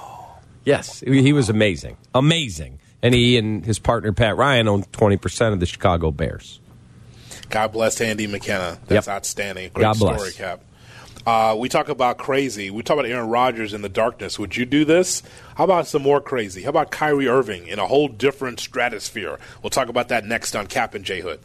[0.65, 5.55] yes, he was amazing, amazing." And he and his partner Pat Ryan owned twenty percent
[5.55, 6.61] of the Chicago Bears.
[7.53, 8.79] God bless Andy McKenna.
[8.87, 9.15] That's Yep.
[9.15, 9.71] outstanding.
[9.75, 10.35] Great God story, bless.
[10.37, 10.61] Cap.
[11.25, 12.71] Uh, we talk about crazy.
[12.71, 14.39] We talk about Aaron Rodgers in the darkness.
[14.41, 15.23] Would you do this?
[15.55, 16.63] How about some more crazy?
[16.63, 19.39] How about Kyrie Irving in a whole different stratosphere?
[19.63, 21.39] We'll talk about that next on Cap and J Hood.